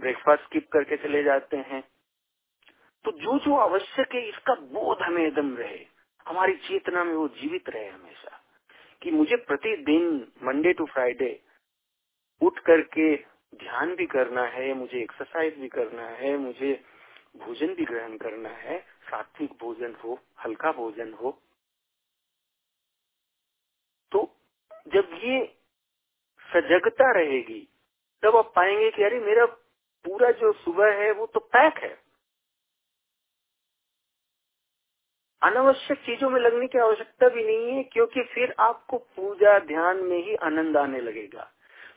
ब्रेकफास्ट 0.00 0.42
स्किप 0.44 0.68
करके 0.72 0.96
चले 0.96 1.22
जाते 1.22 1.56
हैं। 1.56 1.84
तो 3.04 3.10
जो 3.10 3.38
जो 3.38 3.56
आवश्यक 3.56 4.14
है, 4.14 4.28
इसका 4.28 4.54
बोध 4.54 5.02
हमें 5.02 5.26
एकदम 5.26 5.56
रहे। 5.56 5.86
हमारी 6.26 6.54
चेतना 6.54 7.04
में 7.04 7.14
वो 7.14 7.28
जीवित 7.28 7.68
रहे 7.68 7.88
हमेशा। 7.88 8.44
कि 9.02 9.10
मुझे 9.10 9.36
प्रतिदिन 9.36 10.32
मंडे 10.42 10.72
टू 10.72 10.86
फ्राइडे 10.86 11.40
उठ 12.42 12.58
करके 12.58 13.16
ध्यान 13.54 13.94
भी 13.94 14.06
करना 14.06 14.42
है, 14.42 14.74
मुझे 14.74 15.02
एक्सरसाइज 15.02 15.58
भी 15.58 15.68
करना 15.68 16.02
है, 16.02 16.36
मुझे 16.38 16.84
भोजन 17.36 17.74
भी 17.74 17.84
ग्रहण 17.84 18.16
करना 18.16 18.48
है। 18.48 18.80
सात्विक 18.80 19.50
भोजन 19.52 19.94
हो, 19.94 20.18
हल्का 20.44 20.72
भोजन 20.72 21.12
हो। 21.12 21.42
तो 24.12 24.36
जब 24.88 25.10
ये 25.12 25.56
सजगता 26.54 27.12
रहेगी, 27.12 27.68
तब 28.22 28.36
आप 28.36 28.52
पाएँगे 28.56 28.90
कि 28.90 29.02
अरे 29.02 29.20
मेरा 29.20 29.46
पूरा 30.04 30.30
जो 30.30 30.52
सुबह 30.52 30.94
है, 30.94 31.12
वो 31.12 31.26
तो 31.26 31.40
पैक 31.40 31.74
है। 31.78 32.02
अनावश्यक 35.42 35.98
चीज़ों 35.98 36.30
में 36.30 36.40
लगने 36.40 36.66
की 36.66 36.78
आवश्यकता 36.78 37.28
भी 37.28 37.44
नहीं 37.44 37.76
है, 37.76 37.82
क्योंकि 37.82 38.22
फिर 38.22 38.54
आपको 38.60 38.98
पूजा 38.98 39.58
ध्यान 39.58 39.96
में 39.96 40.24
ही 40.24 40.34
आनंद 40.34 40.76
आने 40.76 41.00
लगेगा। 41.00 41.52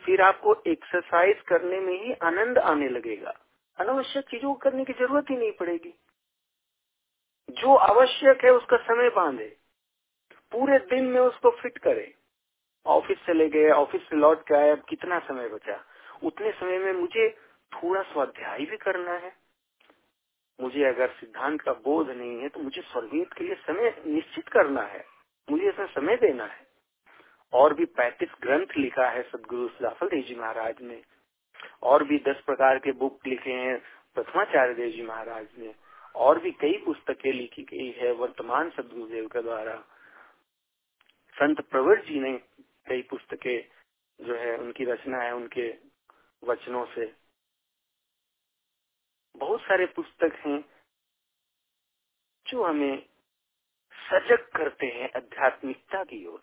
फिर 0.06 0.22
आपको 0.22 0.64
एक्सरसाइज 0.68 1.42
करने 1.42 1.80
में 1.80 2.04
ही 2.04 2.14
आनंद 2.14 2.58
आने 2.58 2.90
लगेगा। 2.90 3.41
अनावश्यक 3.82 4.26
चीज़ों 4.26 4.54
को 4.54 4.60
करने 4.60 4.86
की 4.86 4.94
ज़रूरत 4.94 5.26
ही 5.30 5.38
नहीं 5.38 5.52
पड़ेगी। 5.52 5.94
जो 7.50 7.76
आवश्यक 7.76 8.44
है 8.46 8.52
उसका 8.52 8.78
समय 8.78 9.10
बांधे, 9.10 9.58
पूरे 10.52 10.80
दिन 10.80 11.06
में 11.06 11.22
उसको 11.22 11.52
फिट 11.52 11.78
करे। 11.78 12.14
ऑफ़िस 12.86 13.18
चले 13.28 13.50
गए, 13.50 13.70
ऑफ़िस 13.70 14.02
से 14.02 14.16
लौट 14.16 14.48
के 14.48 14.56
आए, 14.56 14.70
अब 14.70 14.84
कितना 14.90 15.20
समय 15.20 15.50
बचा? 15.50 15.84
उतने 16.24 16.52
समय 16.52 16.78
में 16.78 16.94
मुझे 16.94 17.30
थोड़ा 17.72 18.02
स्वाध्याय 18.02 18.66
भी 18.66 18.78
करना 18.78 19.12
है। 19.12 19.34
मुझे 20.62 20.84
अगर 20.84 21.10
सिद्धांत 21.10 21.62
का 21.62 21.74
बोध 21.74 22.10
नहीं 22.10 22.42
है 22.42 22.50
तो 22.50 22.60
मुझे 22.60 22.82
स्वर्गीत 22.82 23.34
के 23.34 23.44
लिए 23.44 23.56
समय 23.56 24.04
निश्चित 24.08 24.48
करना 24.48 24.82
है। 24.82 25.06
मुझे 25.52 25.70
इसमें 25.70 25.88
समय 25.88 26.16
देना 26.16 26.46
है। 26.46 26.68
और 27.54 27.74
भी 27.74 27.86
पैंतीस 27.86 28.30
ग्रंथ 28.42 28.68
लिखा 28.78 29.10
है 29.10 29.24
सदगुरु 29.24 29.68
जाफ़र 29.82 30.08
देव 30.08 30.24
जी 30.24 30.36
महाराज 30.36 30.76
ने। 30.82 31.02
और 31.84 32.04
भी 32.04 32.18
दस 32.18 32.42
प्रकार 32.46 32.80
के 32.80 32.92
बुक 32.92 33.28
लिखे 33.28 33.52
हैं, 33.52 33.78
प्रथमाचार्य 34.16 34.74
देव 34.74 34.90
जी 34.92 35.04
महाराज 35.04 35.48
ने, 35.58 35.76
और 36.16 36.40
भी 36.40 36.52
कई 36.52 36.78
पुस्तकें 36.78 37.32
लिखी 37.34 37.64
गई 37.64 37.92
है 37.92 38.12
वर्तमान 38.12 38.70
सदगुरुदेव 38.70 39.28
के 39.28 39.42
द्वारा। 39.42 39.76
संत 41.36 41.62
प्रवर 41.62 42.02
जी 42.02 42.20
ने 42.20 42.38
कई 42.88 43.02
पुस्तकें 43.02 43.70
जो 44.20 44.36
है, 44.36 44.58
उनकी 44.58 44.86
रचना 44.86 45.22
है 45.22 45.36
उनके 45.36 45.70
वचनों 46.44 46.86
से। 46.86 47.14
बहुत 49.36 49.62
सारे 49.62 49.86
पुस्तक 49.86 50.34
हैं 50.46 50.64
जो 52.46 52.64
हमें 52.64 53.06
सजग 53.96 54.48
करते 54.56 54.86
हैं 54.86 55.10
आध्यात्मिकता 55.16 56.04
की 56.04 56.26
ओर। 56.26 56.40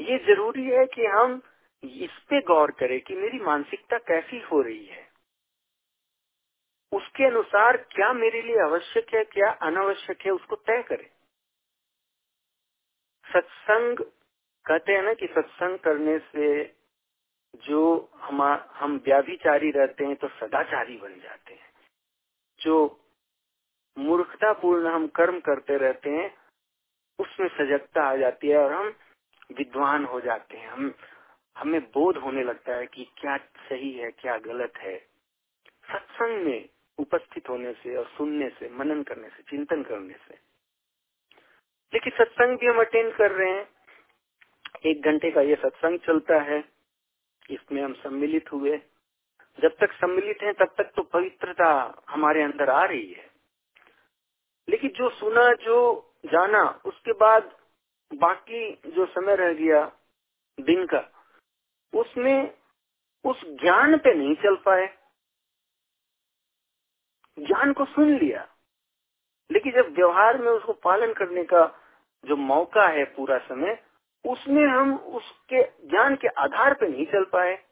ये 0.00 0.18
ज़रूरी 0.18 0.64
है 0.64 0.86
कि 0.86 1.06
हम 1.06 1.42
इस 1.82 2.10
पे 2.28 2.40
गौर 2.40 2.70
करे 2.70 2.98
कि 3.00 3.14
मेरी 3.14 3.38
मानसिकता 3.38 3.98
कैसी 3.98 4.40
हो 4.40 4.60
रही 4.62 4.84
है। 4.86 5.08
उसके 6.92 7.24
अनुसार 7.24 7.76
क्या 7.76 8.12
मेरे 8.12 8.42
लिए 8.42 8.58
आवश्यक 8.58 9.14
है, 9.14 9.24
क्या 9.24 9.50
अनावश्यक 9.50 10.20
है, 10.26 10.32
उसको 10.32 10.56
तय 10.56 10.82
करें। 10.82 11.08
सत्संग 13.26 13.98
कहते 14.66 14.92
हैं 14.92 15.02
ना 15.02 15.14
कि 15.14 15.26
सत्संग 15.26 15.78
करने 15.78 16.18
से 16.18 16.76
जो 17.54 18.10
हम 18.16 18.42
हम 18.72 18.96
व्याभिचारी 19.04 19.70
रहते 19.70 20.04
हैं 20.04 20.16
तो 20.16 20.28
सदाचारी 20.28 20.96
बन 20.96 21.20
जाते 21.20 21.54
हैं। 21.54 21.72
जो 22.60 23.00
मूर्खतापूर्ण 23.98 24.86
हम 24.86 25.06
कर्म 25.06 25.40
करते 25.40 25.76
रहते 25.76 26.10
हैं, 26.10 26.36
उसमें 27.18 27.48
सजगता 27.48 28.02
आ 28.02 28.16
जाती 28.16 28.48
है 28.48 28.58
और 28.58 28.72
हम 28.72 28.94
विद्वान 29.52 30.04
हो 30.04 30.20
जाते 30.20 30.56
हैं। 30.56 30.68
हम 30.68 30.94
हमें 31.56 31.80
बोध 31.80 32.16
होने 32.16 32.42
लगता 32.42 32.74
है 32.74 32.86
कि 32.86 33.04
क्या 33.18 33.36
सही 33.36 33.92
है, 33.92 34.10
क्या 34.10 34.38
गलत 34.38 34.72
है। 34.76 34.98
सत्संग 35.92 36.44
में 36.44 36.68
उपस्थित 36.98 37.48
होने 37.48 37.72
से 37.72 37.96
और 37.96 38.06
सुनने 38.06 38.48
से, 38.48 38.68
मनन 38.68 39.02
करने 39.02 39.28
से, 39.28 39.42
चिंतन 39.42 39.82
करने 39.82 40.14
से। 40.14 40.34
लेकिन 41.94 42.12
सत्संग 42.18 42.58
भी 42.58 42.66
हम 42.66 42.80
अटेंड 42.80 43.14
कर 43.14 43.30
रहे 43.30 43.50
हैं। 43.50 43.68
एक 44.86 45.02
घंटे 45.02 45.30
का 45.30 45.40
ये 45.40 45.54
सत्संग 45.54 45.98
चलता 45.98 46.38
है। 46.38 46.64
इसमें 47.50 47.82
हम 47.82 47.92
सम्मिलित 47.92 48.52
हुए। 48.52 48.80
जब 49.60 49.76
तक 49.76 49.92
सम्मिलित 49.92 50.42
हैं, 50.42 50.54
तब 50.54 50.74
तक 50.78 50.84
तो 50.96 51.02
पवित्रता 51.02 52.02
हमारे 52.08 52.42
अंदर 52.42 52.70
आ 52.70 52.84
रही 52.84 53.12
है। 53.12 53.30
लेकिन 54.68 54.90
जो 54.90 55.10
सुना, 55.10 55.52
जो 55.52 56.10
जाना, 56.26 56.80
उसके 56.84 57.12
बाद 57.12 57.56
बाकी 58.14 58.80
जो 58.86 59.06
समय 59.06 59.36
रह 59.36 59.52
गया 59.52 59.92
दिन 60.60 60.86
का 60.86 61.10
उसमें 61.94 62.58
उस 63.24 63.44
ज्ञान 63.44 63.98
पे 63.98 64.14
नहीं 64.14 64.34
चल 64.34 64.56
पाए। 64.56 64.86
ज्ञान 67.38 67.72
को 67.72 67.84
सुन 67.84 68.16
लिया। 68.16 68.48
लेकिन 69.52 69.72
जब 69.72 69.94
व्यवहार 69.94 70.38
में 70.38 70.52
उसको 70.52 70.72
पालन 70.72 71.12
करने 71.12 71.44
का 71.44 71.80
जो 72.24 72.36
मौका 72.36 72.88
है 72.88 73.04
पूरा 73.04 73.38
समय, 73.38 73.84
उसमें 74.26 74.66
हम 74.66 74.94
उसके 74.94 75.62
ज्ञान 75.62 76.16
के 76.16 76.28
आधार 76.28 76.74
पे 76.74 76.88
नहीं 76.88 77.06
चल 77.06 77.24
पाए। 77.24 77.64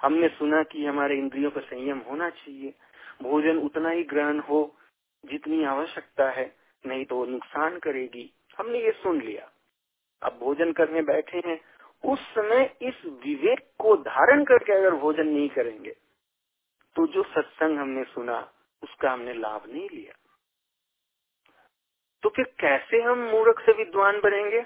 हमने 0.00 0.28
सुना 0.28 0.62
कि 0.62 0.86
हमारे 0.86 1.18
इंद्रियों 1.18 1.50
का 1.50 1.60
संयम 1.60 1.98
होना 1.98 2.30
चाहिए। 2.30 2.74
भोजन 3.22 3.58
उतना 3.58 3.90
ही 3.90 4.04
ग्रहण 4.04 4.38
हो 4.38 4.76
जितनी 5.24 5.64
आवश्यकता 5.64 6.30
है, 6.30 6.56
नहीं 6.86 7.04
तो 7.04 7.24
नुकसान 7.24 7.78
करेगी। 7.78 8.34
हमने 8.58 8.78
ये 8.78 8.90
सुन 8.90 9.20
लिया। 9.20 9.52
अब 10.22 10.38
भोजन 10.38 10.72
करने 10.72 11.02
बैठे 11.02 11.38
हैं 11.38 11.75
उस 12.04 12.20
समय 12.20 12.76
इस 12.82 12.94
विवेक 13.04 13.72
को 13.78 13.96
धारण 13.96 14.44
करके 14.44 14.72
अगर 14.72 14.94
भोजन 14.94 15.26
नहीं 15.26 15.48
करेंगे 15.48 15.96
तो 16.96 17.06
जो 17.06 17.22
सत्संग 17.22 17.78
हमने 17.78 18.04
सुना, 18.04 18.52
उसका 18.82 19.12
हमने 19.12 19.34
लाभ 19.34 19.66
नहीं 19.66 19.88
लिया। 19.90 20.18
तो 22.22 22.28
फिर 22.28 22.44
कैसे 22.60 23.02
हम 23.02 23.18
मूर्ख 23.18 23.60
से 23.60 23.72
विद्वान 23.72 24.20
बनेंगे? 24.20 24.62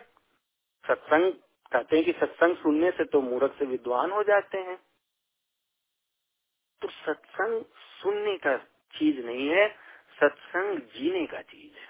सत्संग, 0.89 1.33
कहते 1.73 1.97
हैं 1.97 2.05
कि 2.05 2.13
सत्संग 2.13 2.57
सुनने 2.57 2.91
से 2.91 3.05
तो 3.05 3.21
मूर्ख 3.21 3.59
से 3.59 3.65
विद्वान 3.65 4.11
हो 4.11 4.23
जाते 4.23 4.59
हैं। 4.59 4.77
तो 6.83 6.89
सत्संग 6.89 7.65
सुनने 8.03 8.37
का 8.37 8.57
चीज़ 8.95 9.27
नहीं 9.27 9.49
है, 9.49 9.69
सत्संग 10.21 10.79
जीने 10.79 11.27
का 11.27 11.43
चीज़ 11.43 11.79
है। 11.79 11.89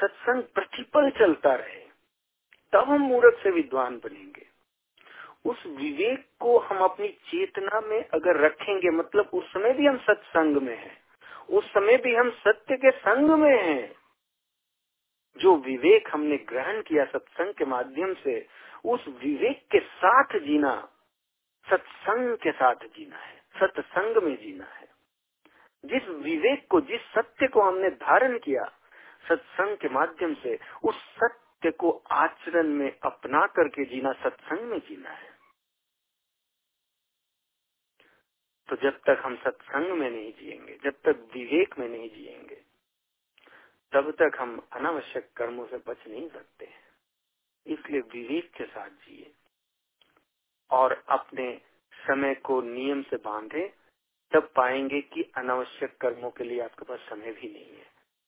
सत्संग 0.00 0.42
प्रतिपल 0.42 1.10
चलता 1.10 1.54
रहे। 1.54 1.83
तब 2.74 2.90
हम 2.90 3.00
मूर्ख 3.00 3.42
से 3.42 3.50
विद्वान 3.50 3.96
बनेंगे। 3.96 4.46
उस 5.46 5.66
विवेक 5.66 6.26
को 6.40 6.58
हम 6.58 6.78
अपनी 6.78 7.08
चेतना 7.08 7.80
में 7.80 8.08
अगर 8.14 8.36
रखेंगे 8.36 8.90
मतलब 8.90 9.30
उस 9.34 9.52
समय 9.52 9.72
भी 9.72 9.86
हम 9.86 9.98
सत्संग 9.98 10.56
में 10.56 10.78
हैं, 10.78 10.96
उस 11.50 11.64
समय 11.64 11.96
भी 11.96 12.14
हम 12.14 12.30
सत्य 12.30 12.76
के 12.76 12.90
संग 12.90 13.30
में 13.30 13.62
हैं। 13.62 13.94
जो 15.38 15.56
विवेक 15.56 16.08
हमने 16.12 16.36
ग्रहण 16.36 16.82
किया 16.82 17.04
सत्संग 17.04 17.54
के 17.54 17.64
माध्यम 17.64 18.14
से, 18.14 18.46
उस 18.84 19.04
विवेक 19.08 19.66
के 19.70 19.80
साथ 19.80 20.38
जीना, 20.38 20.88
सत्संग 21.70 22.36
के 22.36 22.52
साथ 22.52 22.74
जीना 22.74 23.16
है, 23.16 23.42
सत्संग 23.60 24.22
में 24.22 24.36
जीना 24.36 24.64
है। 24.64 24.88
जिस 25.84 26.08
विवेक 26.08 26.66
को, 26.70 26.80
जिस 26.80 27.00
सत्य 27.00 27.46
को 27.46 27.62
हमने 27.62 27.88
धारण 27.88 28.38
किया 28.38 28.64
सत्संग 29.28 29.76
के 29.76 29.88
माध्यम 29.88 30.34
से, 30.34 30.58
उस 30.84 30.94
सत्य 30.94 31.43
को 31.70 31.90
आचरण 32.10 32.68
में 32.68 32.98
अपना 33.02 33.46
करके 33.46 33.84
जीना, 33.84 34.12
सत्संग 34.12 34.60
में 34.60 34.78
जीना 34.78 35.10
है। 35.10 35.34
तो 38.68 38.76
जब 38.76 38.98
तक 38.98 39.22
हम 39.24 39.36
सत्संग 39.36 39.90
में 39.90 40.10
नहीं 40.10 40.32
जिएँगे, 40.32 40.78
जब 40.84 40.90
तक 40.90 41.28
विवेक 41.34 41.78
में 41.78 41.88
नहीं 41.88 42.10
जिएँगे, 42.10 42.62
तब 43.92 44.10
तक 44.10 44.32
हम 44.40 44.68
अनावश्यक 44.72 45.32
कर्मों 45.36 45.66
से 45.66 45.76
बच 45.76 46.06
नहीं 46.08 46.28
सकते 46.28 46.64
हैं। 46.64 46.84
इसलिए 47.66 48.00
विवेक 48.00 48.52
के 48.52 48.64
साथ 48.64 48.90
जिए 48.90 49.34
और 50.70 51.04
अपने 51.08 51.60
समय 51.94 52.34
को 52.34 52.62
नियम 52.62 53.02
से 53.02 53.16
बांधे, 53.16 53.74
तब 54.32 54.52
पाएँगे 54.56 55.00
कि 55.00 55.22
अनावश्यक 55.36 55.96
कर्मों 55.96 56.30
के 56.30 56.44
लिए 56.44 56.60
आपके 56.60 56.84
पास 56.84 56.98
समय 56.98 57.32
भी 57.32 57.52
नहीं 57.52 57.78
है। 57.78 57.86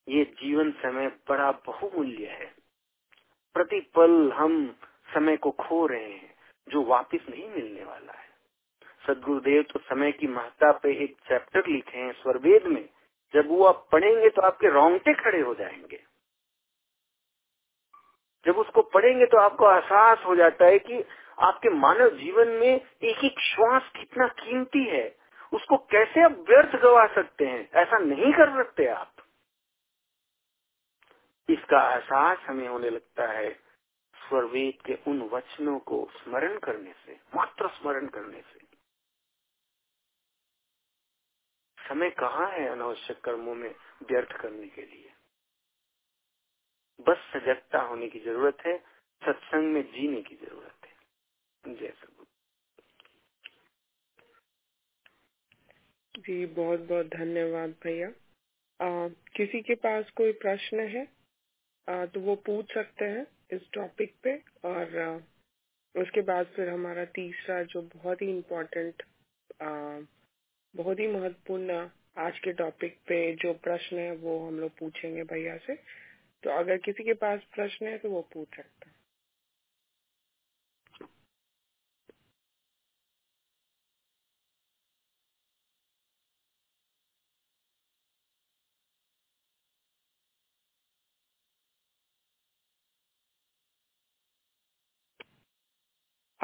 ये 0.09 0.25
जीवन 0.25 0.73
समय 0.73 1.09
बड़ा 1.09 1.53
बहुमूल्य 1.53 2.27
है। 2.27 2.56
प्रतिपल 3.57 4.33
हम 4.33 4.77
समय 5.15 5.37
को 5.37 5.51
खो 5.51 5.87
रहे 5.87 6.13
हैं, 6.13 6.35
जो 6.69 6.83
वापस 6.83 7.19
नहीं 7.31 7.49
मिलने 7.49 7.85
वाला 7.85 8.13
है। 8.13 8.29
सदगुरुदेव 9.07 9.63
तो 9.63 9.79
समय 9.79 10.13
की 10.13 10.27
महत्ता 10.27 10.73
पे 10.73 11.05
एक 11.05 11.17
चैप्टर 11.29 11.63
लिखे 11.69 11.99
हैं 11.99 12.13
स्वरवेद 12.13 12.67
में। 12.67 12.89
जब 13.35 13.49
वो 13.49 13.65
आप 13.65 13.89
पढ़ेंगे 13.93 14.29
तो 14.29 14.43
आपके 14.43 14.69
रोंगटे 14.69 15.15
खड़े 15.15 15.41
हो 15.41 15.55
जाएँगे। 15.55 16.01
जब 18.47 18.57
उसको 18.59 18.83
पढ़ेंगे 18.83 19.27
तो 19.27 19.39
आपको 19.39 19.73
एहसास 19.73 20.19
हो 20.27 20.37
जाता 20.37 20.65
है 20.65 20.79
कि 20.79 21.05
आपके 21.39 21.69
मानव 21.69 22.09
जीवन 22.09 22.49
में 22.49 22.81
एक 23.03 23.25
एक 23.25 23.41
श्वास 23.41 23.83
कितना 23.97 24.29
कीमती 24.29 24.85
है। 24.85 25.17
उसको 25.53 25.77
कैसे 25.77 26.23
आप 26.23 26.33
व्यर्थ 26.33 26.83
गवा 26.83 27.07
सकते 27.07 27.47
हैं? 27.47 27.71
ऐसा 27.75 27.99
नहीं 27.99 28.33
कर 28.33 28.65
सकते 28.65 28.87
आप। 28.87 29.13
इसका 31.49 31.81
एहसास 31.95 32.39
हमें 32.39 32.69
होने 32.69 32.91
लगता 32.91 33.33
है 33.33 33.53
स्वरवेद 34.17 34.83
के 34.87 34.95
उन 35.11 35.23
वचनों 35.23 35.79
को 35.79 36.09
स्मरण 36.13 36.59
करने 36.59 36.93
से, 36.93 37.15
मात्र 37.15 37.69
स्मरण 37.69 38.07
करने 38.09 38.41
से। 38.43 38.65
समय 41.79 42.11
कहाँ 42.11 42.51
है 42.53 42.69
अनावश्यक 42.69 43.21
कर्मों 43.21 43.55
में 43.55 43.75
व्यर्थ 44.03 44.33
करने 44.33 44.69
के 44.69 44.83
लिए? 44.87 45.13
बस 47.01 47.17
सजगता 47.35 47.81
होने 47.81 48.09
की 48.09 48.21
ज़रूरत 48.21 48.59
है, 48.67 48.79
सत्संग 49.23 49.73
में 49.73 49.83
जीने 49.93 50.23
की 50.23 50.37
ज़रूरत 50.37 50.87
है। 50.87 51.75
जय 51.75 51.91
सगुरु 51.91 52.27
जी 56.23 56.47
बहुत 56.47 56.81
बहुत 56.81 57.07
धन्यवाद 57.07 57.71
भैया। 57.71 58.11
किसी 59.37 59.63
के 59.63 59.75
पास 59.75 60.11
कोई 60.11 60.33
प्रश्न 60.33 60.81
है? 60.81 61.16
तो 61.89 62.21
वो 62.21 62.35
पूछ 62.47 62.73
सकते 62.75 63.05
हैं 63.05 63.27
इस 63.53 63.69
टॉपिक 63.75 64.15
पे 64.23 64.35
और 64.65 65.23
उसके 65.95 66.23
बाद 66.23 66.47
फिर 66.47 66.69
हमारा 66.69 67.05
तीसरा 67.15 67.63
जो 67.65 67.83
बहुत 67.95 68.23
ही 68.23 68.29
इम्पोर्टेंट 68.31 69.03
बहुत 70.75 71.01
ही 71.01 71.07
महत्वपूर्ण 71.07 71.89
आज 72.19 72.39
के 72.39 72.53
टॉपिक 72.53 72.97
पे 73.09 73.21
जो 73.37 73.53
प्रश्न 73.65 73.99
है 73.99 74.17
वो 74.17 74.39
हम 74.47 74.59
लोग 74.61 74.71
पूछेंगे 74.79 75.23
भैया 75.25 75.57
से। 75.67 75.75
तो 76.43 76.51
अगर 76.51 76.77
किसी 76.79 77.05
के 77.05 77.15
पास 77.15 77.41
प्रश्न 77.55 77.87
है 77.87 77.99
तो 77.99 78.11
वो 78.11 78.21
पूछ 78.33 78.57
सकता 78.57 78.91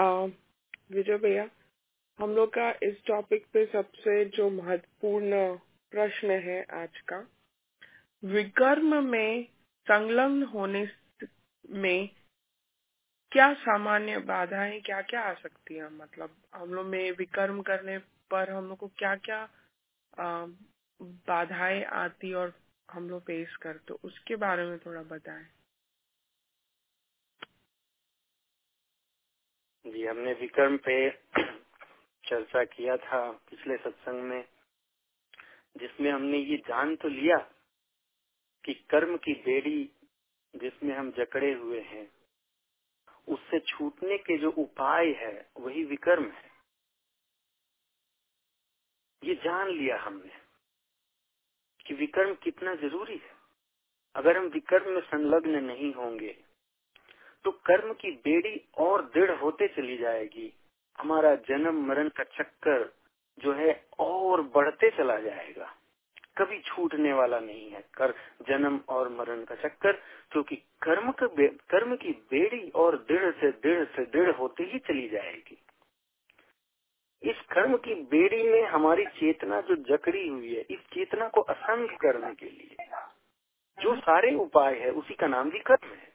विजय 0.03 1.16
भैया, 1.18 1.48
हम 2.18 2.30
लोग 2.34 2.48
का 2.55 2.70
इस 2.82 2.96
टॉपिक 3.07 3.46
पे 3.53 3.64
सबसे 3.66 4.24
जो 4.36 4.48
महत्वपूर्ण 4.50 5.36
प्रश्न 5.92 6.30
है 6.40 6.61
आज 6.74 6.98
का 7.09 7.18
विकर्म 8.22 8.94
में 9.05 9.44
संलग्न 9.86 10.42
होने 10.55 10.86
में 11.80 12.09
क्या 13.32 13.53
सामान्य 13.55 14.18
बाधाएँ 14.26 14.80
क्या 14.80 15.00
क्या 15.03 15.20
आ 15.20 15.32
सकती 15.34 15.74
हैं? 15.74 15.88
मतलब 15.92 16.36
हम 16.55 16.74
लोग 16.74 16.86
में 16.86 17.11
विकर्म 17.18 17.61
करने 17.62 17.98
पर 18.30 18.50
हम 18.50 18.68
लोग 18.68 18.78
को 18.78 18.88
क्या 18.98 19.14
क्या 19.28 19.46
बाधाएँ 21.28 21.82
आती 21.84 22.32
और 22.34 22.53
हम 22.88 23.09
लोग 23.11 23.22
फेस 23.22 23.57
करते, 23.62 23.94
उसके 24.05 24.36
बारे 24.36 24.64
में 24.66 24.78
थोड़ा 24.78 25.03
बताएँ। 25.03 25.46
जी, 29.85 30.07
हमने 30.07 30.33
विकर्म 30.33 30.76
पे 30.76 31.11
चर्चा 32.24 32.64
किया 32.64 32.97
था 32.97 33.20
पिछले 33.51 33.76
सत्संग 33.76 34.22
में, 34.22 34.45
जिसमें 35.76 36.11
हमने 36.12 36.39
ये 36.39 36.57
जान 36.59 36.97
तो 36.97 37.09
लिया 37.09 37.37
कि 38.64 38.74
कर्म 38.91 39.16
की 39.16 39.35
बेड़ी 39.35 39.91
जिसमें 40.55 40.97
हम 40.97 41.11
जकड़े 41.11 41.53
हुए 41.55 41.80
हैं, 41.80 42.09
उससे 43.28 43.59
छूटने 43.61 44.18
के 44.18 44.39
जो 44.39 44.51
उपाय 44.51 45.12
है, 45.12 45.51
वही 45.59 45.85
विकर्म 45.85 46.30
है। 46.30 46.51
ये 49.22 49.35
जान 49.35 49.68
लिया 49.68 49.99
हमने 50.01 50.41
कि 51.87 51.95
विकर्म 51.95 52.35
कितना 52.35 52.74
ज़रूरी 52.74 53.16
है। 53.16 53.35
अगर 54.14 54.39
हम 54.39 54.47
विकर्म 54.47 54.93
में 54.93 55.01
संलग्न 55.01 55.64
नहीं 55.64 55.93
होंगे 55.95 56.37
तो 57.45 57.51
कर्म 57.51 57.93
की 57.93 58.11
बेड़ी 58.11 58.68
और 58.78 59.03
दृढ़ 59.05 59.30
होते 59.30 59.68
चली 59.68 59.97
जाएगी। 59.97 60.53
हमारा 60.99 61.34
जन्म 61.34 61.86
मरण 61.86 62.09
का 62.09 62.24
चक्कर 62.24 62.93
जो 63.38 63.53
है 63.53 63.84
और 63.99 64.43
बढ़ते 64.43 64.90
चला 64.90 65.18
जाएगा। 65.18 65.74
कभी 66.38 66.61
छूटने 66.61 67.12
वाला 67.12 67.40
नहीं 67.40 67.70
है 67.70 67.80
कर, 67.95 68.11
जन्म 68.49 68.80
और 68.88 69.09
मरण 69.09 69.45
का 69.45 69.55
चक्कर, 69.55 69.93
क्योंकि 70.30 70.57
कर्म 70.57 71.12
का 71.12 71.26
कर्म 71.47 71.97
की 71.97 72.12
बेड़ी 72.30 72.70
और 72.70 72.97
दृढ़ 72.97 73.32
से 73.32 73.51
दृढ़ 73.51 73.84
से 73.84 74.05
दृढ़ 74.05 74.30
होते 74.30 74.64
ही 74.64 74.78
चली 74.78 75.09
जाएगी। 75.09 75.59
इस 77.22 77.40
कर्म 77.53 77.76
की 77.76 77.95
बेड़ी 77.95 78.43
में 78.43 78.62
हमारी 78.62 79.05
चेतना 79.05 79.61
जो 79.61 79.76
जकड़ी 79.76 80.28
हुई 80.28 80.55
है, 80.55 80.61
इस 80.61 80.78
चेतना 80.78 81.28
को 81.28 81.40
असंग 81.40 81.88
करने 81.88 82.34
के 82.34 82.47
लिए, 82.47 82.76
जो 83.78 83.97
सारे 83.97 84.34
उपाय 84.34 84.74
है, 84.74 84.90
उसी 84.90 85.14
का 85.14 85.26
नाम 85.26 85.51
भी 85.51 85.59
कर्म 85.59 85.88
है। 85.88 86.11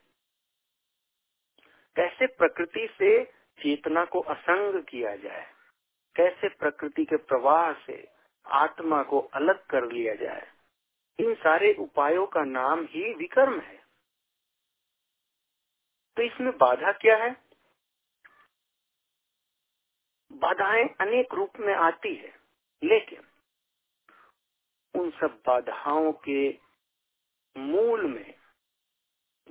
कैसे 1.98 2.28
प्रकृति 2.28 2.88
से 2.98 3.24
चेतना 3.60 4.06
को 4.06 4.20
असंग 4.20 4.84
किया 4.84 5.16
जाए? 5.16 5.54
कैसे 6.16 6.50
प्रकृति 6.50 7.06
के 7.06 7.18
प्रवाह 7.18 7.74
से 7.74 8.08
आत्मा 8.46 9.04
को 9.04 9.20
अलग 9.20 9.66
कर 9.66 9.92
लिया 9.92 10.16
जाए? 10.16 10.52
इन 11.20 11.36
सारे 11.36 11.74
उपायों 11.74 12.28
का 12.28 12.44
नाम 12.44 12.86
ही 12.86 13.14
विकर्म 13.14 13.60
है। 13.60 13.78
तो 16.18 16.24
इसमें 16.24 16.58
बाधा 16.58 16.92
क्या 16.92 17.18
है? 17.18 17.36
बाधाएँ 20.32 20.90
अनेक 21.02 21.34
रूप 21.34 21.60
में 21.60 21.76
आती 21.76 22.16
है, 22.16 22.40
लेकिन 22.84 23.22
उन 25.02 25.12
सब 25.12 25.42
बाधाओं 25.48 26.12
के 26.12 26.60
मूल 27.58 28.06
में 28.06 28.34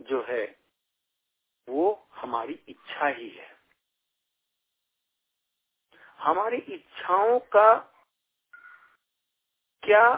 जो 0.00 0.26
है 0.28 0.65
वो 1.68 2.08
हमारी 2.14 2.60
इच्छा 2.68 3.06
ही 3.06 3.28
है। 3.28 3.56
हमारी 6.18 6.56
इच्छाओं 6.56 7.38
का 7.38 7.74
क्या 9.82 10.14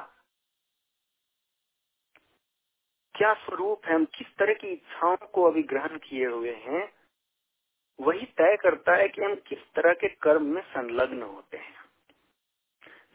क्या 3.14 3.34
स्वरूप 3.34 3.84
है? 3.84 3.94
हम 3.94 4.04
किस 4.04 4.36
तरह 4.36 4.54
की 4.54 4.68
इच्छाओं 4.68 5.16
को 5.16 5.44
अभी 5.44 5.62
ग्रहण 5.62 5.98
किए 5.98 6.26
हुए 6.26 6.54
हैं, 6.54 6.98
वही 8.00 8.26
तय 8.26 8.56
करता 8.56 8.96
है 8.96 9.08
कि 9.08 9.22
हम 9.22 9.34
किस 9.34 9.58
तरह 9.58 9.94
के 9.94 10.08
कर्म 10.08 10.44
में 10.44 10.62
संलग्न 10.62 11.22
होते 11.22 11.56
हैं। 11.56 11.74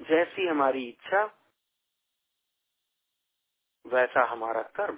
जैसी 0.02 0.48
हमारी 0.48 0.90
इच्छा, 0.90 1.24
वैसा 3.86 4.26
हमारा 4.26 4.62
कर्म। 4.62 4.98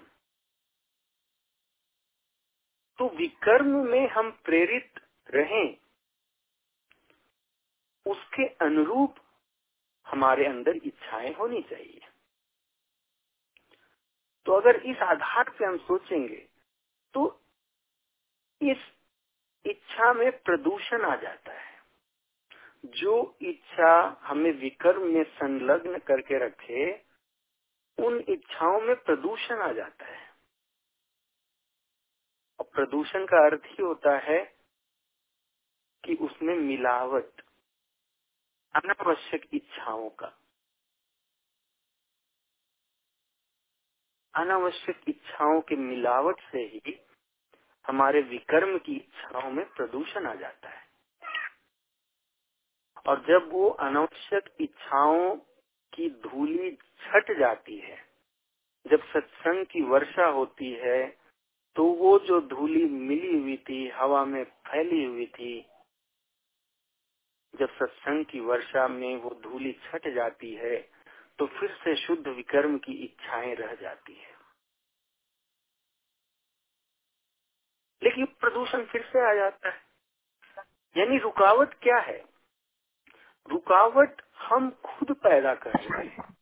तो 3.00 3.08
विकर्म 3.10 3.76
में 3.86 4.08
हम 4.10 4.32
प्रेरित 4.46 5.00
रहें। 5.30 5.78
उसके 8.06 8.46
अनुरूप 8.66 9.16
हमारे 10.08 10.46
अंदर 10.46 10.76
इच्छाएँ 10.76 11.34
होनी 11.34 11.62
चाहिए। 11.62 12.02
तो 14.46 14.52
अगर 14.52 14.76
इस 14.86 14.98
आधार 15.04 15.50
पे 15.50 15.66
हम 15.66 15.78
सोचेंगे 15.78 16.48
तो 17.14 17.24
इस 18.62 18.78
इच्छा 19.66 20.14
में 20.14 20.32
प्रदूषण 20.42 21.06
आ 21.06 21.16
जाता 21.16 21.54
है। 21.54 21.74
जो 22.86 23.38
इच्छा 23.42 23.92
हमें 24.22 24.52
विकर्म 24.52 25.08
में 25.08 25.24
संलग्न 25.24 25.98
करके 26.00 26.40
रखे, 26.40 26.94
उन 27.98 28.24
इच्छाओं 28.30 28.82
में 28.82 28.96
प्रदूषण 28.96 29.62
आ 29.62 29.72
जाता 29.72 30.06
है। 30.06 30.15
प्रदूषण 32.76 33.26
का 33.26 33.46
अर्थ 33.46 33.62
ही 33.66 33.84
होता 33.84 34.18
है 34.18 34.56
कि 36.04 36.16
उसमें 36.16 36.56
मिलावट, 36.56 37.42
अनावश्यक 38.76 39.48
इच्छाओं 39.54 40.10
का। 40.10 40.28
अनावश्यक 44.36 45.02
इच्छाओं 45.08 45.62
के 45.62 45.76
मिलावट 45.76 46.40
से 46.40 46.60
ही 46.60 47.00
हमारे 47.88 48.22
विकर्म 48.22 48.78
की 48.78 48.96
इच्छाओं 48.96 49.52
में 49.52 49.66
प्रदूषण 49.66 50.28
आ 50.28 50.36
जाता 50.36 50.70
है। 50.70 50.86
और 53.08 53.26
जब 53.26 53.50
वो 53.52 53.70
अनावश्यक 53.70 54.56
इच्छाओं 54.60 55.36
की 55.94 56.10
धूली 56.10 56.72
छट 56.76 57.40
जाती 57.40 57.78
है, 57.78 57.98
जब 58.88 59.04
सत्संग 59.04 59.66
की 59.66 59.82
वर्षा 59.82 60.26
होती 60.26 60.74
है 60.74 61.25
तो 61.76 61.84
वो 61.86 62.20
जो 62.20 62.42
धूली 62.42 62.84
मिली 62.86 63.38
हुई 63.40 63.58
थी, 63.70 63.88
हवा 63.90 64.26
में 64.26 64.44
फैली 64.44 65.04
हुई 65.06 65.26
थी, 65.26 65.62
जब 67.54 67.70
सत्संग 67.70 68.26
की 68.26 68.40
वर्षा 68.40 68.88
में 68.88 69.16
वो 69.16 69.30
धूली 69.44 69.72
छट 69.84 70.08
जाती 70.08 70.54
है 70.56 70.76
तो 71.40 71.46
फिर 71.48 71.72
से 71.76 71.96
शुद्ध 71.96 72.28
विकर्म 72.28 72.78
की 72.78 72.94
इच्छाएँ 72.94 73.56
रह 73.56 73.76
जाती 73.76 74.14
है। 74.14 74.34
लेकिन 78.04 78.26
प्रदूषण 78.26 78.86
फिर 78.86 79.04
से 79.04 79.30
आ 79.32 79.34
जाता 79.34 79.70
है। 79.70 79.82
यानी 80.98 81.18
रुकावट 81.18 81.74
क्या 81.74 81.98
है? 81.98 82.18
रुकावट 83.48 84.22
हम 84.38 84.70
खुद 84.86 85.12
पैदा 85.16 85.56
कर 85.56 85.74
रहे 85.74 86.08
हैं। 86.08 86.36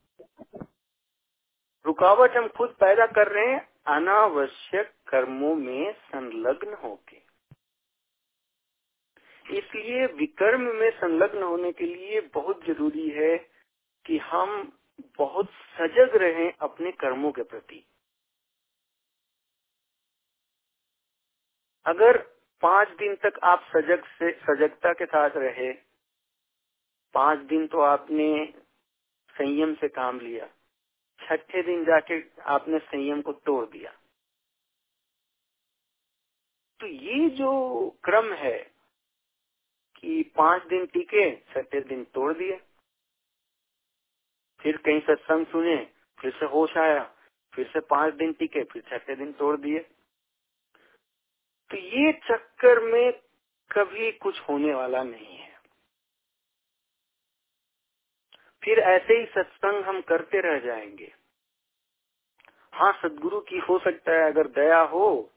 रुकावट 1.86 2.38
हम 2.38 2.48
खुद 2.48 2.76
पैदा 2.80 3.06
कर 3.08 3.32
रहे 3.32 3.54
हैं 3.54 3.73
अनावश्यक 3.88 4.94
कर्मों 5.08 5.56
में 5.56 5.94
संलग्न 5.94 6.74
होके। 6.74 7.18
इसलिए 9.58 10.06
विकर्म 10.06 10.62
में 10.62 10.90
संलग्न 10.92 11.44
होने 11.44 11.72
के 11.72 11.86
लिए 11.86 12.22
बहुत 12.22 12.66
ज़रूरी 12.66 13.10
है 13.10 13.38
कि 14.06 14.18
हम 14.18 14.80
बहुत 15.18 15.50
सजग 15.50 16.16
रहें 16.16 16.54
अपने 16.62 16.92
कर्मों 16.92 17.32
के 17.32 17.44
प्रति। 17.44 17.86
अगर 21.86 22.18
पाँच 22.62 22.88
दिन 22.90 23.16
तक 23.16 23.40
आप 23.44 23.64
सजग 23.78 24.04
से, 24.06 24.32
सजगता 24.32 24.94
के 24.94 25.06
साथ 25.06 25.30
रहे, 25.36 25.74
पाँच 27.14 27.40
दिन 27.40 27.68
तो 27.68 27.82
आपने 27.82 28.54
संयम 29.30 29.76
से 29.76 29.88
काम 29.88 30.20
लिया। 30.20 30.46
छठे 31.24 31.64
दिन 31.64 31.84
जाके 31.86 32.22
आपने 32.48 32.80
संयम 32.80 33.22
को 33.22 33.34
तोड़ 33.34 33.66
दिया। 33.66 33.92
तो 36.80 36.88
ये 36.88 37.30
जो 37.30 37.52
क्रम 38.04 38.34
है 38.34 38.58
कि 39.96 40.22
पाँच 40.36 40.64
दिन 40.64 40.86
टीके, 40.86 41.30
छठे 41.54 41.82
दिन 41.82 42.04
तोड़ 42.04 42.34
दिए, 42.34 42.60
फिर 44.60 44.78
कहीं 44.78 45.00
सत्संग 45.00 45.46
सुने, 45.46 45.78
फिर 46.20 46.32
से 46.32 46.46
होश 46.46 46.78
आया, 46.78 47.04
फिर 47.54 47.68
से 47.68 47.80
पाँच 47.80 48.14
दिन 48.14 48.34
टीके, 48.34 48.64
फिर 48.64 48.82
छठे 48.82 49.16
दिन 49.16 49.32
तोड़ 49.34 49.56
दिए। 49.58 49.80
तो 51.72 51.78
ये 51.78 52.12
चक्कर 52.28 52.80
में 52.84 53.12
कभी 53.72 54.12
कुछ 54.12 54.40
होने 54.40 54.74
वाला 54.74 55.04
नहीं 55.04 55.38
है। 55.38 55.43
फिर 58.64 58.80
ऐसे 58.80 59.14
ही 59.14 59.26
सत्संग 59.26 59.84
हम 59.86 60.02
करते 60.02 60.42
रह 60.42 60.60
जाएँगे। 60.60 61.12
हाँ 62.74 62.92
सदगुरु 63.04 63.40
की 63.42 63.58
हो 63.60 63.80
सकता 63.80 64.12
है, 64.12 64.32
अगर 64.32 64.48
दया 64.50 64.80
हो 64.82 65.30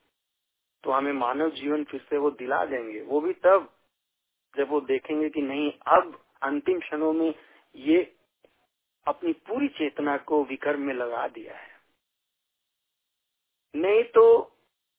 तो 0.84 0.90
हमें 0.90 1.12
मानव 1.12 1.50
जीवन 1.50 1.84
फिर 1.84 2.00
से 2.00 2.18
वो 2.18 2.30
दिला 2.30 2.64
देंगे। 2.64 3.00
वो 3.02 3.20
भी 3.20 3.32
तब, 3.34 3.68
जब 4.54 4.68
वो 4.70 4.80
देखेंगे 4.80 5.28
कि 5.30 5.42
नहीं, 5.42 5.72
अब 5.88 6.20
अंतिम 6.42 6.80
क्षणों 6.80 7.12
में 7.12 7.34
ये 7.74 8.02
अपनी 9.06 9.32
पूरी 9.46 9.68
चेतना 9.68 10.16
को 10.18 10.42
विकर्म 10.44 10.80
में 10.80 10.94
लगा 10.94 11.26
दिया 11.28 11.56
है। 11.56 11.74
नहीं 13.74 14.02
तो 14.04 14.24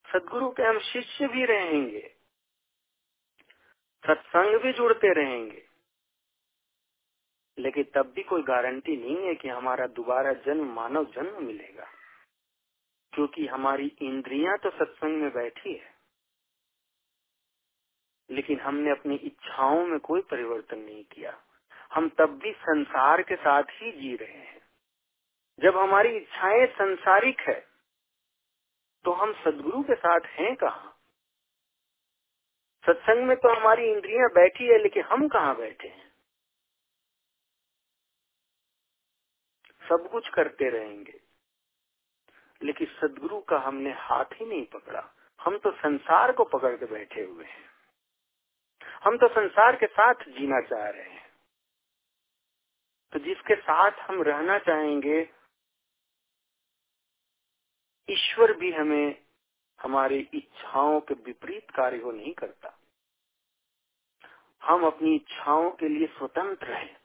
सदगुरु 0.08 0.50
के 0.50 0.64
हम 0.64 0.80
शिष्य 0.82 1.28
भी 1.28 1.46
रहेंगे, 1.46 2.08
सत्संग 4.04 4.60
भी 4.60 4.74
जुड़ते 4.74 5.14
रहेंगे। 5.14 5.67
लेकिन 7.60 7.84
तब 7.84 8.12
भी 8.16 8.24
कोई 8.24 8.42
गारंटी 8.44 8.98
नहीं 8.98 9.28
है 9.28 9.36
कि 9.36 9.50
हमारा 9.50 9.88
दोबारा 9.88 10.34
जन्म, 10.34 10.74
मानव 10.74 11.06
जन्म 11.06 11.46
मिलेगा। 11.46 11.88
क्योंकि 13.14 13.48
हमारी 13.48 13.88
इंद्रियाँ 14.02 14.58
तो 14.58 14.70
सत्संग 14.70 15.22
में 15.22 15.32
बैठी 15.34 15.74
है। 15.74 15.96
लेकिन 18.30 18.60
हमने 18.60 18.92
अपनी 18.92 19.16
इच्छाओं 19.16 19.86
में 19.86 20.00
कोई 20.00 20.22
परिवर्तन 20.22 20.80
नहीं 20.80 21.04
किया। 21.04 21.42
हम 21.94 22.10
तब 22.10 22.40
भी 22.44 22.52
संसार 22.54 23.22
के 23.22 23.36
साथ 23.36 23.64
ही 23.64 23.92
जी 23.92 24.16
रहे 24.16 24.38
हैं। 24.38 24.62
जब 25.60 25.78
हमारी 25.78 26.18
इच्छाएँ 26.18 26.66
संसारिक 26.68 27.42
है 27.42 27.68
तो 29.06 29.12
हम 29.12 29.34
सदगुरु 29.34 29.84
के 29.84 29.96
साथ 29.96 30.20
हैं 30.20 30.56
कहा? 30.56 30.94
सत्संग 32.86 33.24
में 33.24 33.38
तो 33.38 33.56
हमारी 33.56 33.92
इंद्रियाँ 33.92 34.30
बैठी 34.30 34.68
है, 34.68 34.78
लेकिन 34.78 35.04
हम 35.04 35.28
कहाँ 35.28 35.56
बैठे 35.58 35.88
हैं? 35.88 36.07
सब 39.90 40.10
कुछ 40.12 40.30
करते 40.30 40.70
रहेंगे। 40.70 41.22
लेकिन 42.64 42.88
सदगुरु 42.88 43.42
का 43.42 43.58
हमने 43.58 43.92
हाथ 43.92 44.26
ही 44.26 44.46
नहीं 44.46 44.66
पकड़ा। 44.66 45.16
हम 45.42 45.58
तो 45.58 45.72
संसार 45.72 46.32
को 46.32 46.44
पकड़ 46.44 46.78
के 46.78 46.86
बैठे 46.86 47.22
हुए 47.22 47.46
हैं। 47.46 47.70
हम 49.04 49.18
तो 49.18 49.28
संसार 49.28 49.76
के 49.76 49.88
साथ 49.88 50.14
जीना 50.14 50.62
चाह 50.62 50.90
रहे 50.90 51.10
हैं। 51.10 51.32
तो 53.14 53.20
जिसके 53.20 53.56
साथ 53.56 53.92
हम 53.92 54.22
रहना 54.22 54.60
चाहेंगे, 54.60 55.30
ईश्वर 58.10 58.54
भी 58.54 58.72
हमें 58.72 59.26
हमारी 59.82 60.30
इच्छाओं 60.34 61.00
के 61.00 61.14
विपरीत 61.14 61.72
कार्य 61.72 62.00
को 62.00 62.12
नहीं 62.12 62.34
करता। 62.34 62.80
हम 64.64 64.86
अपनी 64.86 65.16
इच्छाओं 65.16 65.72
के 65.72 65.90
लिए 65.90 66.08
स्वतंत्र 66.08 66.74
हैं। 66.74 66.97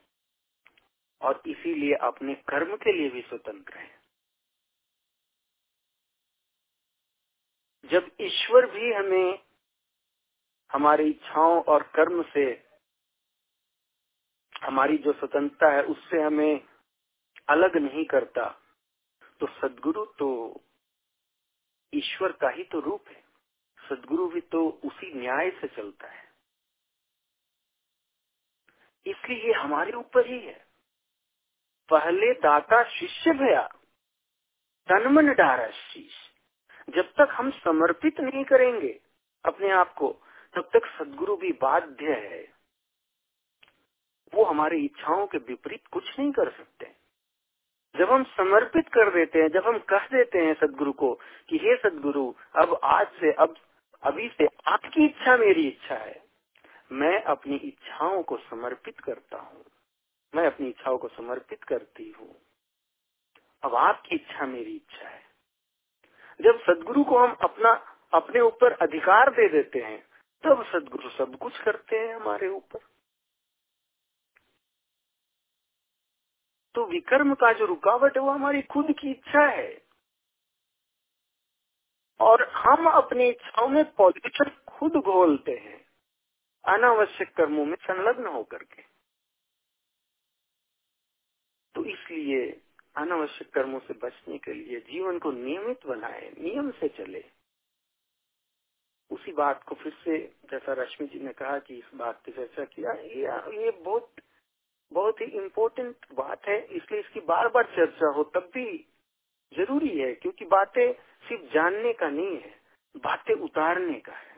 और 1.22 1.42
इसीलिए 1.46 1.94
अपने 2.02 2.34
कर्म 2.48 2.76
के 2.76 2.92
लिए 2.92 3.08
भी 3.10 3.22
स्वतंत्र 3.22 3.78
है। 3.78 3.90
जब 7.84 8.10
ईश्वर 8.20 8.66
भी 8.70 8.92
हमें 8.92 9.38
हमारी 10.70 11.08
इच्छाओं 11.10 11.62
और 11.64 11.82
कर्म 11.94 12.22
से 12.32 12.44
हमारी 14.54 14.98
जो 14.98 15.12
स्वतंत्रता 15.12 15.72
है, 15.72 15.82
उससे 15.82 16.20
हमें 16.22 16.60
अलग 17.48 17.76
नहीं 17.76 18.04
करता 18.04 18.48
तो 19.40 19.46
सदगुरु 19.48 20.04
तो 20.18 20.28
ईश्वर 21.92 22.32
का 22.32 22.48
ही 22.48 22.64
तो 22.64 22.80
रूप 22.80 23.08
है। 23.08 23.22
सदगुरु 23.78 24.26
भी 24.28 24.40
तो 24.42 24.68
उसी 24.84 25.12
न्याय 25.14 25.50
से 25.50 25.68
चलता 25.68 26.08
है। 26.08 26.24
इसलिए 29.06 29.46
ये 29.46 29.52
हमारे 29.52 29.92
ऊपर 29.92 30.26
ही 30.26 30.38
है। 30.40 30.71
पहले 31.88 32.32
दाता 32.32 32.84
शिष्य 32.84 33.32
भया 33.32 33.68
तन 34.88 35.08
मन 35.08 35.34
डारा 35.34 35.68
शीश। 35.68 36.12
जब 36.90 37.04
तक 37.04 37.28
हम 37.32 37.50
समर्पित 37.50 38.20
नहीं 38.20 38.44
करेंगे 38.44 39.00
अपने 39.44 39.70
आप 39.70 39.94
को, 39.94 40.16
तब 40.54 40.62
तक 40.62 40.86
सदगुरु 40.98 41.36
भी 41.36 41.52
बाध्य 41.52 42.12
है। 42.12 42.52
वो 44.34 44.44
हमारी 44.44 44.84
इच्छाओं 44.84 45.26
के 45.26 45.38
विपरीत 45.38 45.86
कुछ 45.86 46.18
नहीं 46.18 46.32
कर 46.32 46.50
सकते। 46.50 46.92
जब 47.96 48.10
हम 48.10 48.24
समर्पित 48.24 48.88
कर 48.88 49.14
देते 49.14 49.38
हैं, 49.38 49.48
जब 49.48 49.66
हम 49.66 49.78
कह 49.78 49.98
देते 49.98 50.38
हैं 50.38 50.54
सदगुरु 50.54 50.92
को 50.92 51.20
कि, 51.48 51.56
हे 51.56 51.76
सदगुरु, 51.76 52.34
अब 52.56 52.80
आज 52.84 53.06
से, 53.08 53.32
अब, 53.32 53.56
अभी 54.02 54.28
से 54.28 54.46
आपकी 54.66 55.04
इच्छा 55.04 55.36
मेरी 55.36 55.68
इच्छा 55.68 55.94
है। 55.94 56.22
मैं 56.92 57.22
अपनी 57.22 57.56
इच्छाओं 57.56 58.22
को 58.22 58.36
समर्पित 58.36 59.00
करता 59.00 59.38
हूँ। 59.38 59.64
मैं 60.34 60.46
अपनी 60.46 60.68
इच्छाओं 60.68 60.98
को 60.98 61.08
समर्पित 61.08 61.64
करती 61.64 62.10
हूँ। 62.10 62.42
अब 63.62 63.74
आपकी 63.74 64.14
इच्छा 64.14 64.46
मेरी 64.46 64.76
इच्छा 64.76 65.08
है। 65.08 65.22
जब 66.40 66.60
सदगुरु 66.60 67.04
को 67.04 67.18
हम 67.18 67.36
अपना, 67.42 67.98
अपने 68.14 68.40
ऊपर 68.40 68.72
अधिकार 68.72 69.30
दे 69.30 69.48
देते 69.48 69.78
हैं, 69.78 70.08
तब 70.44 70.64
सदगुरु 70.64 71.10
सब 71.10 71.36
कुछ 71.36 71.62
करते 71.62 71.96
हैं 71.98 72.14
हमारे 72.14 72.48
ऊपर। 72.48 72.78
तो 76.74 76.86
विकर्म 76.86 77.34
का 77.34 77.52
जो 77.52 77.66
रुकावट 77.66 78.16
है, 78.16 78.22
वो 78.22 78.30
हमारी 78.30 78.62
खुद 78.62 78.86
की 78.92 79.10
इच्छा 79.10 79.46
है। 79.46 79.82
और 82.20 82.48
हम 82.48 82.90
अपनी 82.90 83.28
इच्छाओं 83.28 83.68
में 83.68 83.92
पॉल्यूशन 83.92 84.50
खुद 84.68 84.92
घोलते 84.92 85.52
हैं। 85.52 85.86
अनावश्यक 86.64 87.34
कर्मों 87.34 87.64
में 87.64 87.76
संलग्न 87.76 88.26
होकर 88.26 88.58
के। 88.58 88.91
तो 91.74 91.84
इसलिए 91.84 92.40
अनावश्यक 92.96 93.50
कर्मों 93.54 93.78
से 93.78 93.94
बचने 93.94 94.38
के 94.38 94.52
लिए 94.52 94.80
जीवन 94.80 95.18
को 95.18 95.30
नियमित 95.32 95.86
बनाए 95.86 96.30
नियम 96.40 96.70
से 96.70 96.88
चले। 96.88 97.24
उसी 99.10 99.32
बात 99.32 99.62
को 99.62 99.74
फिर 99.74 99.92
से 100.04 100.18
जैसा 100.50 100.72
रश्मि 100.72 101.06
जी 101.06 101.20
ने 101.20 101.32
कहा 101.32 101.58
कि 101.58 101.74
इस 101.74 101.90
बात 101.94 102.22
की 102.24 102.32
चर्चा 102.32 102.64
किया 102.64 102.92
ये, 102.92 103.64
ये 103.64 103.70
बहुत 103.70 104.10
बहुत 104.92 105.20
ही 105.20 105.26
इम्पोर्टेंट 105.26 106.06
बात 106.14 106.48
है 106.48 106.58
इसलिए 106.66 107.00
इसकी 107.00 107.20
बार 107.20 107.48
बार 107.48 107.64
चर्चा 107.76 108.08
हो 108.08 108.22
तब 108.34 108.50
भी 108.54 108.66
ज़रूरी 109.52 109.98
है 109.98 110.12
क्योंकि 110.14 110.44
बातें 110.44 110.92
सिर्फ़ 111.24 111.52
जानने 111.54 111.92
का 111.92 112.08
नहीं 112.08 112.36
है 112.36 112.54
बातें 112.94 113.34
उतारने 113.34 113.98
का 114.00 114.12
है। 114.12 114.36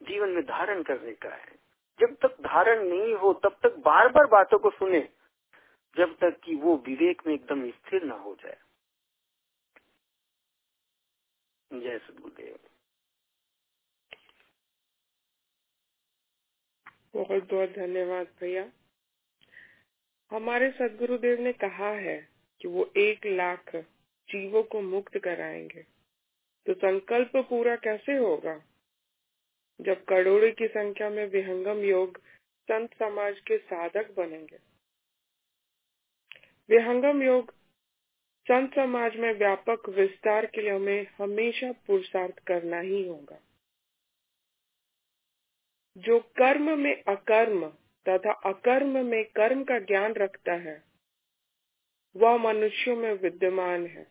जीवन 0.00 0.28
में 0.28 0.42
धारण 0.44 0.82
करने 0.82 1.12
का 1.14 1.34
है। 1.34 1.52
जब 2.00 2.14
तक 2.22 2.40
धारण 2.40 2.84
नहीं 2.84 3.14
हो 3.14 3.32
तब 3.34 3.58
तक 3.62 3.76
बार 3.78 4.08
बार 4.08 4.26
बातों 4.26 4.58
को 4.58 4.70
सुने 4.70 5.00
जब 5.96 6.16
तक 6.18 6.40
कि 6.44 6.54
वो 6.54 6.76
विवेक 6.76 7.22
में 7.26 7.34
एकदम 7.34 7.70
स्थिर 7.70 8.02
ना 8.02 8.14
हो 8.14 8.34
जाए। 8.34 8.56
जय 11.72 11.98
सदगुरुदेव 11.98 12.58
बहुत 17.14 17.50
बहुत 17.50 17.70
धन्यवाद 17.70 18.26
भैया। 18.40 18.72
हमारे 20.30 20.70
सदगुरुदेव 20.70 21.40
ने 21.40 21.52
कहा 21.52 21.90
है 21.90 22.28
कि 22.60 22.68
वो 22.68 22.92
एक 22.96 23.26
लाख 23.26 23.76
जीवों 24.28 24.62
को 24.62 24.80
मुक्त 24.80 25.18
कराएँगे। 25.18 25.82
तो 26.66 26.74
संकल्प 26.74 27.32
पूरा 27.36 27.76
कैसे 27.76 28.16
होगा? 28.16 28.62
जब 29.80 30.04
करोड़ों 30.04 30.52
की 30.52 30.68
संख्या 30.68 31.10
में 31.10 31.26
विहंगम 31.26 31.78
योग 31.78 32.18
संत 32.62 32.94
समाज 32.94 33.40
के 33.40 33.58
साधक 33.58 34.14
बनेंगे 34.16 34.73
विहंगम 36.70 37.22
योग 37.22 37.54
संत 38.48 38.74
समाज 38.74 39.16
में 39.16 39.32
व्यापक 39.32 39.88
विस्तार 39.88 40.46
के 40.46 40.60
लिए 40.60 40.70
हमें 40.70 41.06
हमेशा 41.18 41.72
पुरुषार्थ 41.72 42.38
करना 42.38 42.80
ही 42.80 43.08
होगा। 43.08 43.40
जो 45.96 46.20
कर्म 46.20 46.78
में 46.78 47.02
अकर्म 47.02 47.68
तथा 48.08 48.32
अकर्म 48.32 49.06
में 49.06 49.24
कर्म 49.24 49.64
का 49.64 49.78
ज्ञान 49.78 50.12
रखता 50.12 50.52
है, 50.52 50.84
वह 52.16 52.36
मनुष्यों 52.36 52.96
में 52.96 53.12
विद्यमान 53.12 53.86
है। 53.86 54.06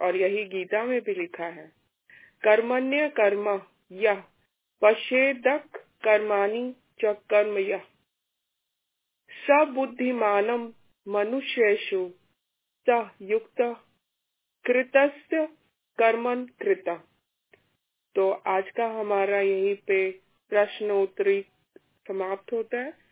और 0.00 0.16
यही 0.16 0.44
गीता 0.44 0.84
में 0.84 1.00
भी 1.00 1.14
लिखा 1.14 1.46
है, 1.46 1.72
कर्मण्य 2.42 3.08
कर्म 3.08 3.66
यह 3.92 4.24
पश्चेदक 4.82 5.76
कर्माणी 6.04 6.72
च 6.72 7.16
कर्म 7.30 7.58
यह 7.58 7.84
सबुद्धिमानम 9.30 10.72
मनुष्येषु 11.08 12.10
स 12.88 13.10
युक्त 13.22 13.62
कृतस्य 14.64 15.46
कर्मन 15.98 16.44
कृता। 16.44 16.94
तो 18.14 18.30
आज 18.30 18.70
का 18.70 18.86
हमारा 18.86 19.40
यहीं 19.40 19.74
पे 19.74 20.10
प्रश्न 20.48 20.90
उत्तरी 20.90 21.42
समाप्त 22.08 22.52
होता 22.52 22.78
है। 22.78 22.99